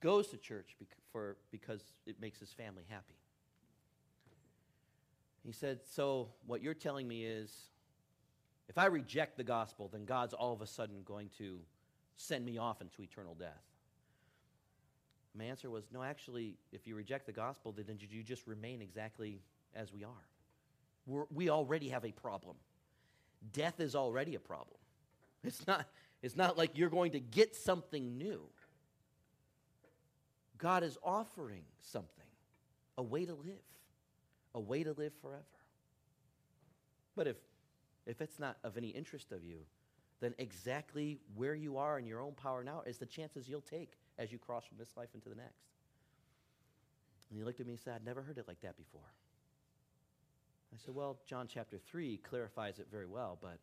goes 0.00 0.28
to 0.28 0.36
church 0.36 0.76
bec- 0.78 0.88
for, 1.12 1.36
because 1.50 1.80
it 2.06 2.20
makes 2.20 2.40
his 2.40 2.52
family 2.52 2.84
happy. 2.88 3.14
He 5.44 5.52
said, 5.52 5.80
So, 5.84 6.28
what 6.46 6.62
you're 6.62 6.74
telling 6.74 7.06
me 7.06 7.24
is 7.24 7.70
if 8.68 8.76
I 8.76 8.86
reject 8.86 9.36
the 9.36 9.44
gospel, 9.44 9.88
then 9.90 10.04
God's 10.04 10.34
all 10.34 10.52
of 10.52 10.60
a 10.60 10.66
sudden 10.66 11.02
going 11.04 11.30
to 11.38 11.60
send 12.16 12.44
me 12.44 12.58
off 12.58 12.80
into 12.80 13.02
eternal 13.02 13.34
death. 13.34 13.62
My 15.34 15.44
answer 15.44 15.70
was, 15.70 15.84
No, 15.92 16.02
actually, 16.02 16.56
if 16.72 16.86
you 16.86 16.94
reject 16.94 17.26
the 17.26 17.32
gospel, 17.32 17.72
then 17.72 17.98
you 17.98 18.22
just 18.22 18.46
remain 18.46 18.82
exactly 18.82 19.40
as 19.74 19.92
we 19.92 20.04
are. 20.04 20.28
We're, 21.06 21.24
we 21.32 21.48
already 21.50 21.88
have 21.88 22.04
a 22.04 22.12
problem. 22.12 22.56
Death 23.52 23.80
is 23.80 23.94
already 23.94 24.34
a 24.34 24.40
problem. 24.40 24.76
It's 25.42 25.66
not, 25.66 25.86
it's 26.22 26.36
not 26.36 26.58
like 26.58 26.76
you're 26.76 26.90
going 26.90 27.12
to 27.12 27.20
get 27.20 27.56
something 27.56 28.18
new. 28.18 28.42
God 30.58 30.82
is 30.82 30.98
offering 31.02 31.64
something, 31.80 32.26
a 32.98 33.02
way 33.02 33.24
to 33.24 33.32
live, 33.32 33.64
a 34.54 34.60
way 34.60 34.84
to 34.84 34.92
live 34.92 35.14
forever. 35.22 35.44
But 37.16 37.26
if, 37.26 37.36
if 38.06 38.20
it's 38.20 38.38
not 38.38 38.58
of 38.62 38.76
any 38.76 38.88
interest 38.88 39.32
of 39.32 39.42
you, 39.42 39.60
then 40.20 40.34
exactly 40.38 41.18
where 41.34 41.54
you 41.54 41.78
are 41.78 41.98
in 41.98 42.06
your 42.06 42.20
own 42.20 42.32
power 42.32 42.62
now 42.62 42.82
is 42.84 42.98
the 42.98 43.06
chances 43.06 43.48
you'll 43.48 43.62
take 43.62 43.92
as 44.18 44.30
you 44.30 44.38
cross 44.38 44.66
from 44.66 44.76
this 44.76 44.94
life 44.96 45.08
into 45.14 45.30
the 45.30 45.34
next. 45.34 45.70
And 47.30 47.38
he 47.38 47.44
looked 47.44 47.60
at 47.60 47.66
me 47.66 47.72
and 47.72 47.80
said, 47.80 47.94
I'd 47.94 48.04
never 48.04 48.20
heard 48.20 48.36
it 48.36 48.46
like 48.46 48.60
that 48.60 48.76
before. 48.76 49.14
I 50.72 50.76
said, 50.84 50.94
Well, 50.94 51.18
John 51.26 51.48
chapter 51.52 51.78
3 51.78 52.18
clarifies 52.18 52.78
it 52.78 52.86
very 52.90 53.06
well, 53.06 53.38
but 53.40 53.58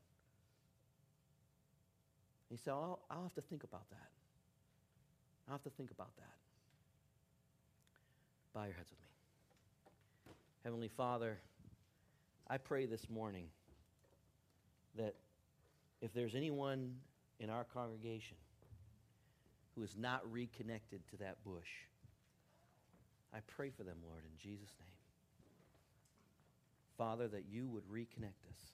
he 2.50 2.58
said, 2.58 2.72
I'll, 2.72 3.00
I'll 3.10 3.24
have 3.24 3.34
to 3.36 3.42
think 3.42 3.64
about 3.64 3.90
that. 3.90 4.10
I'll 5.48 5.54
have 5.54 5.64
to 5.64 5.70
think 5.70 5.92
about 5.92 6.16
that. 6.18 6.36
Bow 8.54 8.64
your 8.64 8.74
heads 8.74 8.90
with 8.90 9.00
me. 9.00 10.34
Heavenly 10.64 10.90
Father, 10.90 11.38
I 12.48 12.58
pray 12.58 12.86
this 12.86 13.10
morning 13.10 13.46
that 14.98 15.16
if 16.02 16.14
there's 16.14 16.36
anyone 16.36 16.96
in 17.40 17.50
our 17.50 17.64
congregation 17.64 18.38
who 19.76 19.84
is 19.84 19.96
not 19.98 20.30
reconnected 20.32 21.02
to 21.12 21.18
that 21.18 21.44
bush, 21.46 21.70
I 23.34 23.40
pray 23.48 23.70
for 23.70 23.84
them, 23.84 23.98
Lord, 24.06 24.24
in 24.24 24.38
Jesus' 24.38 24.74
name. 24.80 24.97
Father, 26.98 27.28
that 27.28 27.46
you 27.50 27.68
would 27.68 27.84
reconnect 27.92 28.44
us. 28.52 28.74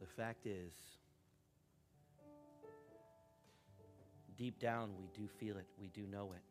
The 0.00 0.06
fact 0.06 0.46
is, 0.46 0.72
deep 4.36 4.58
down, 4.58 4.90
we 4.98 5.08
do 5.14 5.28
feel 5.28 5.56
it, 5.56 5.66
we 5.78 5.88
do 5.88 6.06
know 6.06 6.32
it. 6.32 6.42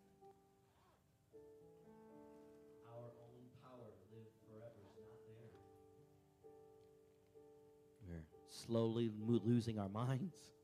Our 2.88 3.12
own 3.28 3.50
power 3.62 3.92
to 3.92 4.04
live 4.16 4.32
forever 4.48 4.82
is 4.88 4.96
not 5.04 5.20
there. 5.28 5.52
We're 8.08 8.26
slowly 8.50 9.10
mo- 9.10 9.42
losing 9.44 9.80
our 9.80 9.90
minds. 9.90 10.55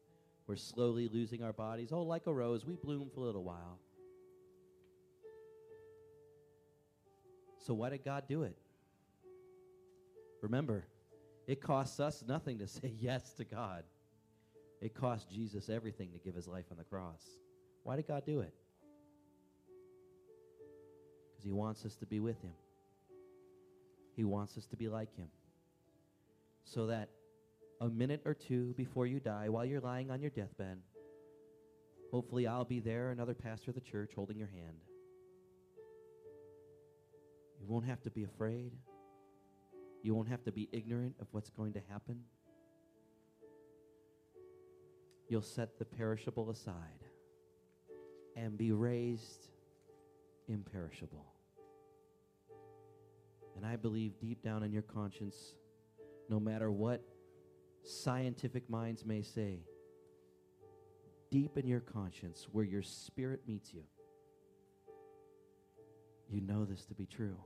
We're 0.52 0.58
slowly 0.58 1.08
losing 1.08 1.44
our 1.44 1.54
bodies. 1.54 1.94
Oh, 1.94 2.02
like 2.02 2.28
a 2.28 2.34
rose, 2.34 2.66
we 2.66 2.76
bloom 2.76 3.10
for 3.16 3.22
a 3.22 3.24
little 3.24 3.46
while. 3.46 3.80
So, 7.66 7.74
why 7.74 7.90
did 7.90 8.04
God 8.04 8.26
do 8.28 8.44
it? 8.44 8.58
Remember, 10.42 10.84
it 11.48 11.62
costs 11.62 12.02
us 12.02 12.22
nothing 12.28 12.60
to 12.60 12.68
say 12.68 12.94
yes 13.00 13.32
to 13.36 13.46
God. 13.46 13.86
It 14.82 14.94
cost 14.94 15.32
Jesus 15.32 15.70
everything 15.70 16.10
to 16.12 16.20
give 16.20 16.36
his 16.36 16.50
life 16.50 16.66
on 16.70 16.78
the 16.78 16.84
cross. 16.84 17.24
Why 17.84 17.96
did 17.96 18.10
God 18.10 18.26
do 18.26 18.42
it? 18.42 18.54
Because 21.30 21.46
he 21.46 21.54
wants 21.54 21.86
us 21.86 21.96
to 21.96 22.06
be 22.06 22.20
with 22.20 22.42
him, 22.42 22.52
he 24.18 24.26
wants 24.26 24.58
us 24.58 24.66
to 24.66 24.76
be 24.76 24.90
like 24.90 25.16
him. 25.16 25.30
So 26.66 26.88
that 26.88 27.08
a 27.82 27.90
minute 27.90 28.22
or 28.26 28.36
two 28.36 28.74
before 28.78 29.08
you 29.08 29.20
die, 29.20 29.50
while 29.50 29.66
you're 29.66 29.82
lying 29.82 30.12
on 30.12 30.22
your 30.22 30.30
deathbed, 30.30 30.78
hopefully 32.12 32.46
I'll 32.46 32.64
be 32.64 32.80
there, 32.80 33.10
another 33.10 33.34
pastor 33.34 33.72
of 33.72 33.76
the 33.76 33.82
church, 33.82 34.12
holding 34.16 34.38
your 34.38 34.48
hand. 34.48 34.78
You 37.60 37.68
won't 37.68 37.86
have 37.86 38.02
to 38.04 38.12
be 38.12 38.24
afraid. 38.24 38.72
You 40.04 40.14
won't 40.14 40.30
have 40.30 40.44
to 40.44 40.52
be 40.52 40.70
ignorant 40.72 41.16
of 41.20 41.28
what's 41.32 41.50
going 41.50 41.74
to 41.74 41.82
happen. 41.90 42.22
You'll 45.28 45.42
set 45.42 45.80
the 45.80 45.86
perishable 45.86 46.52
aside 46.52 47.04
and 48.36 48.58
be 48.58 48.72
raised 48.72 49.48
imperishable. 50.48 51.26
And 53.56 53.66
I 53.66 53.76
believe 53.76 54.20
deep 54.20 54.44
down 54.44 54.62
in 54.64 54.72
your 54.72 54.82
conscience, 54.84 55.56
no 56.30 56.40
matter 56.40 56.72
what 56.72 57.02
scientific 57.84 58.70
minds 58.70 59.06
may 59.06 59.22
say, 59.22 59.60
deep 61.32 61.58
in 61.58 61.66
your 61.66 61.80
conscience, 61.80 62.48
where 62.52 62.66
your 62.66 62.82
spirit 62.82 63.42
meets 63.48 63.74
you, 63.74 63.84
you 66.30 66.42
know 66.42 66.66
this 66.66 66.86
to 66.86 66.94
be 66.94 67.06
true. 67.06 67.38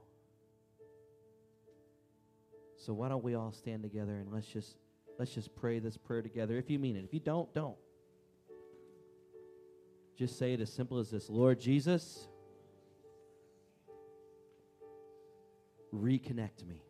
So 2.78 2.94
why 2.94 3.10
don't 3.10 3.24
we 3.24 3.36
all 3.36 3.52
stand 3.52 3.82
together 3.82 4.14
and 4.14 4.32
let's 4.32 4.48
just 4.48 4.78
let's 5.18 5.34
just 5.34 5.56
pray 5.56 5.80
this 5.80 5.98
prayer 5.98 6.22
together 6.22 6.58
if 6.58 6.70
you 6.70 6.78
mean 6.78 6.96
it. 6.96 7.04
If 7.04 7.14
you 7.14 7.20
don't, 7.20 7.52
don't. 7.54 7.78
Just 10.18 10.38
say 10.38 10.54
it 10.54 10.62
as 10.62 10.72
simple 10.72 11.00
as 11.00 11.10
this. 11.10 11.30
Lord 11.30 11.60
Jesus, 11.60 12.28
reconnect 15.94 16.66
me. 16.68 16.82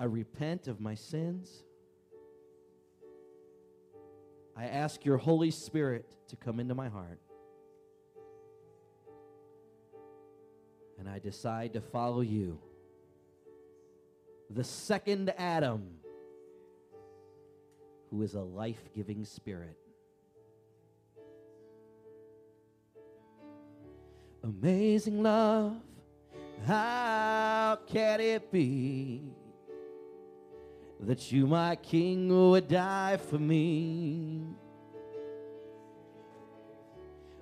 I 0.00 0.04
repent 0.04 0.66
of 0.66 0.80
my 0.80 0.94
sins. 0.94 1.62
I 4.56 4.64
ask 4.64 5.04
your 5.04 5.18
Holy 5.18 5.50
Spirit 5.50 6.06
to 6.28 6.36
come 6.36 6.58
into 6.58 6.74
my 6.74 6.88
heart. 6.88 7.20
And 10.98 11.06
I 11.06 11.18
decide 11.18 11.74
to 11.74 11.82
follow 11.82 12.22
you. 12.22 12.58
The 14.48 14.64
second 14.64 15.34
Adam, 15.36 15.82
who 18.10 18.22
is 18.22 18.32
a 18.32 18.40
life 18.40 18.82
giving 18.96 19.26
spirit. 19.26 19.76
Amazing 24.42 25.22
love, 25.22 25.76
how 26.64 27.78
can 27.86 28.20
it 28.22 28.50
be 28.50 29.34
that 31.02 31.32
you, 31.32 31.46
my 31.46 31.76
King, 31.76 32.50
would 32.50 32.68
die 32.68 33.16
for 33.16 33.38
me? 33.38 34.42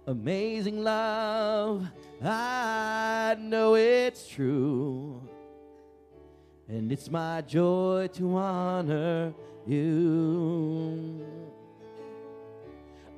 Amazing 0.07 0.83
love, 0.83 1.87
I 2.23 3.37
know 3.39 3.75
it's 3.75 4.27
true. 4.27 5.21
And 6.69 6.91
it's 6.93 7.11
my 7.11 7.43
joy 7.43 8.09
to 8.15 8.37
honor 8.37 9.35
you. 9.67 11.27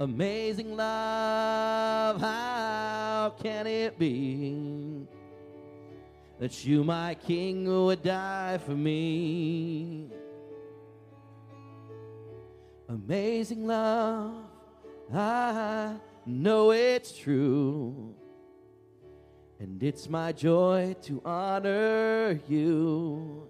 Amazing 0.00 0.74
love, 0.76 2.20
how 2.20 3.34
can 3.40 3.66
it 3.66 3.98
be 3.98 5.06
that 6.40 6.64
you, 6.64 6.82
my 6.82 7.14
King, 7.14 7.66
would 7.66 8.02
die 8.02 8.56
for 8.56 8.70
me. 8.70 10.08
Amazing 12.90 13.68
love, 13.68 14.32
I 15.14 15.94
know 16.26 16.72
it's 16.72 17.16
true. 17.16 18.16
And 19.60 19.80
it's 19.80 20.08
my 20.08 20.32
joy 20.32 20.96
to 21.02 21.22
honor 21.24 22.40
you 22.48 23.48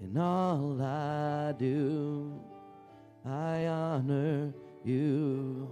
in 0.00 0.16
all 0.16 0.80
I 0.80 1.52
do. 1.58 2.40
I 3.26 3.66
honor 3.66 4.54
you 4.84 5.68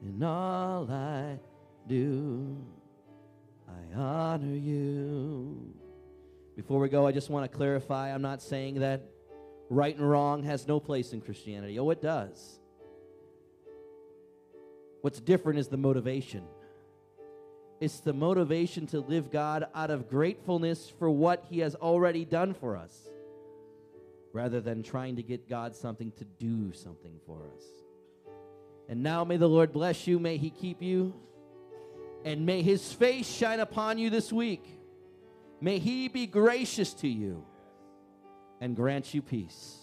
in 0.00 0.22
all 0.22 0.88
I 0.88 1.40
do. 1.88 2.56
I 3.68 3.98
honor 3.98 4.54
you. 4.54 5.74
Before 6.54 6.78
we 6.78 6.88
go, 6.88 7.04
I 7.04 7.10
just 7.10 7.30
want 7.30 7.50
to 7.50 7.56
clarify 7.56 8.14
I'm 8.14 8.22
not 8.22 8.40
saying 8.40 8.76
that 8.76 9.10
right 9.68 9.96
and 9.96 10.08
wrong 10.08 10.42
has 10.44 10.66
no 10.66 10.80
place 10.80 11.12
in 11.12 11.20
Christianity. 11.20 11.78
Oh, 11.78 11.90
it 11.90 12.00
does. 12.00 12.60
What's 15.00 15.20
different 15.20 15.58
is 15.58 15.68
the 15.68 15.76
motivation. 15.76 16.44
It's 17.80 18.00
the 18.00 18.12
motivation 18.12 18.86
to 18.88 19.00
live 19.00 19.30
God 19.30 19.66
out 19.74 19.90
of 19.90 20.08
gratefulness 20.08 20.92
for 20.98 21.10
what 21.10 21.44
He 21.50 21.60
has 21.60 21.74
already 21.74 22.24
done 22.24 22.54
for 22.54 22.76
us, 22.76 22.96
rather 24.32 24.60
than 24.60 24.82
trying 24.82 25.16
to 25.16 25.22
get 25.22 25.48
God 25.48 25.76
something 25.76 26.10
to 26.12 26.24
do 26.24 26.72
something 26.72 27.20
for 27.26 27.42
us. 27.54 27.62
And 28.88 29.02
now 29.02 29.24
may 29.24 29.36
the 29.36 29.48
Lord 29.48 29.72
bless 29.72 30.06
you, 30.06 30.18
may 30.18 30.38
He 30.38 30.50
keep 30.50 30.80
you, 30.80 31.14
and 32.24 32.46
may 32.46 32.62
His 32.62 32.92
face 32.92 33.28
shine 33.28 33.60
upon 33.60 33.98
you 33.98 34.10
this 34.10 34.32
week. 34.32 34.64
May 35.60 35.78
He 35.78 36.08
be 36.08 36.26
gracious 36.26 36.94
to 36.94 37.08
you 37.08 37.44
and 38.60 38.74
grant 38.74 39.14
you 39.14 39.22
peace. 39.22 39.76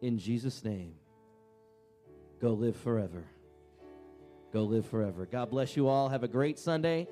In 0.00 0.18
Jesus' 0.18 0.62
name, 0.64 0.94
go 2.40 2.52
live 2.52 2.76
forever. 2.76 3.24
Go 4.52 4.62
live 4.64 4.86
forever. 4.86 5.26
God 5.26 5.50
bless 5.50 5.76
you 5.76 5.88
all. 5.88 6.08
Have 6.08 6.22
a 6.22 6.28
great 6.28 6.58
Sunday. 6.58 7.08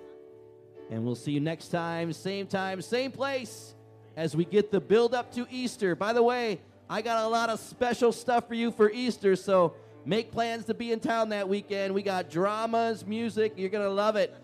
And 0.90 1.04
we'll 1.04 1.14
see 1.14 1.32
you 1.32 1.40
next 1.40 1.68
time, 1.68 2.12
same 2.12 2.46
time, 2.46 2.82
same 2.82 3.12
place, 3.12 3.74
as 4.16 4.36
we 4.36 4.44
get 4.44 4.70
the 4.70 4.80
build 4.80 5.14
up 5.14 5.32
to 5.34 5.46
Easter. 5.50 5.96
By 5.96 6.12
the 6.12 6.22
way, 6.22 6.60
I 6.88 7.00
got 7.00 7.24
a 7.24 7.28
lot 7.28 7.48
of 7.48 7.58
special 7.60 8.12
stuff 8.12 8.46
for 8.46 8.54
you 8.54 8.70
for 8.70 8.90
Easter, 8.90 9.34
so 9.36 9.74
make 10.04 10.30
plans 10.30 10.66
to 10.66 10.74
be 10.74 10.92
in 10.92 11.00
town 11.00 11.30
that 11.30 11.48
weekend. 11.48 11.94
We 11.94 12.02
got 12.02 12.28
dramas, 12.28 13.06
music. 13.06 13.54
You're 13.56 13.70
going 13.70 13.88
to 13.88 13.92
love 13.92 14.16
it. 14.16 14.34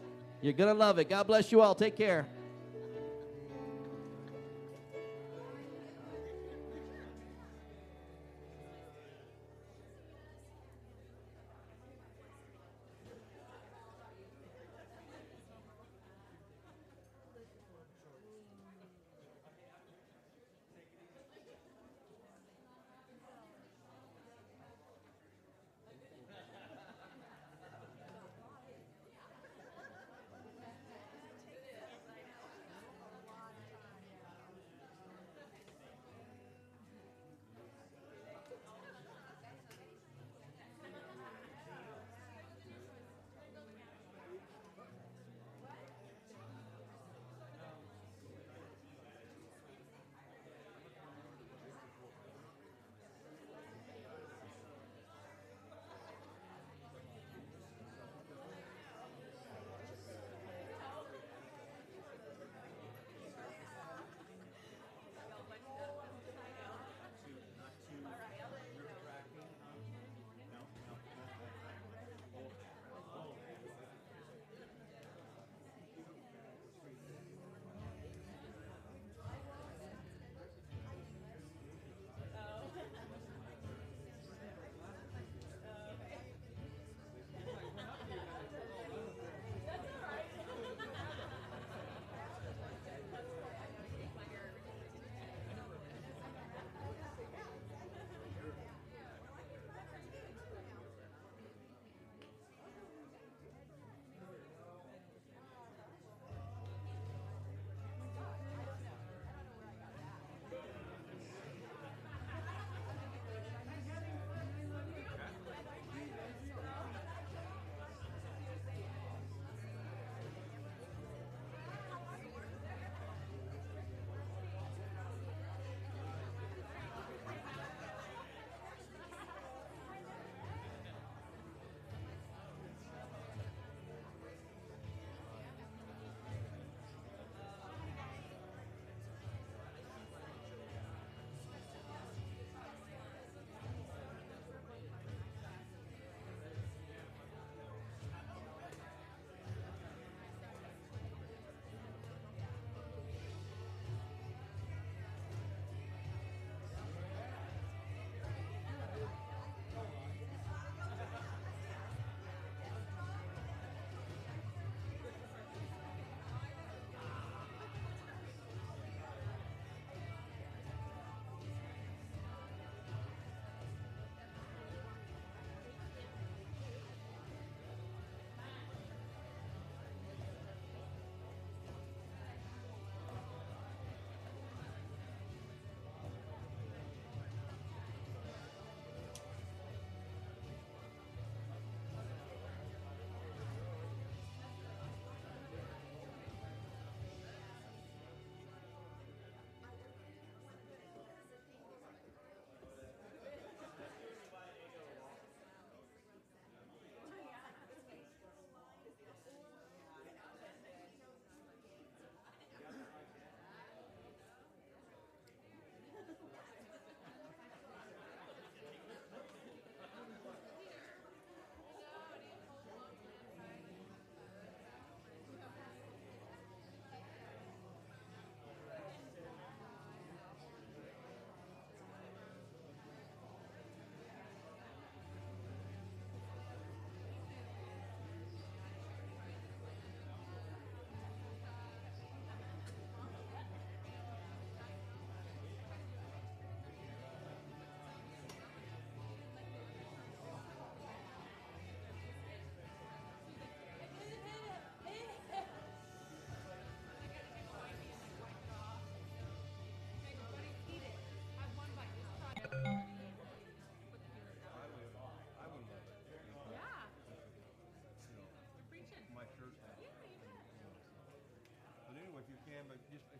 You're 0.41 0.55
going 0.55 0.75
to 0.75 0.79
love 0.79 0.99
it. 0.99 1.11
God 1.11 1.27
bless 1.27 1.53
you 1.53 1.61
all. 1.61 1.75
Take 1.75 1.97
care. 1.97 2.27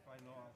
But 0.09 0.25
just 0.25 0.48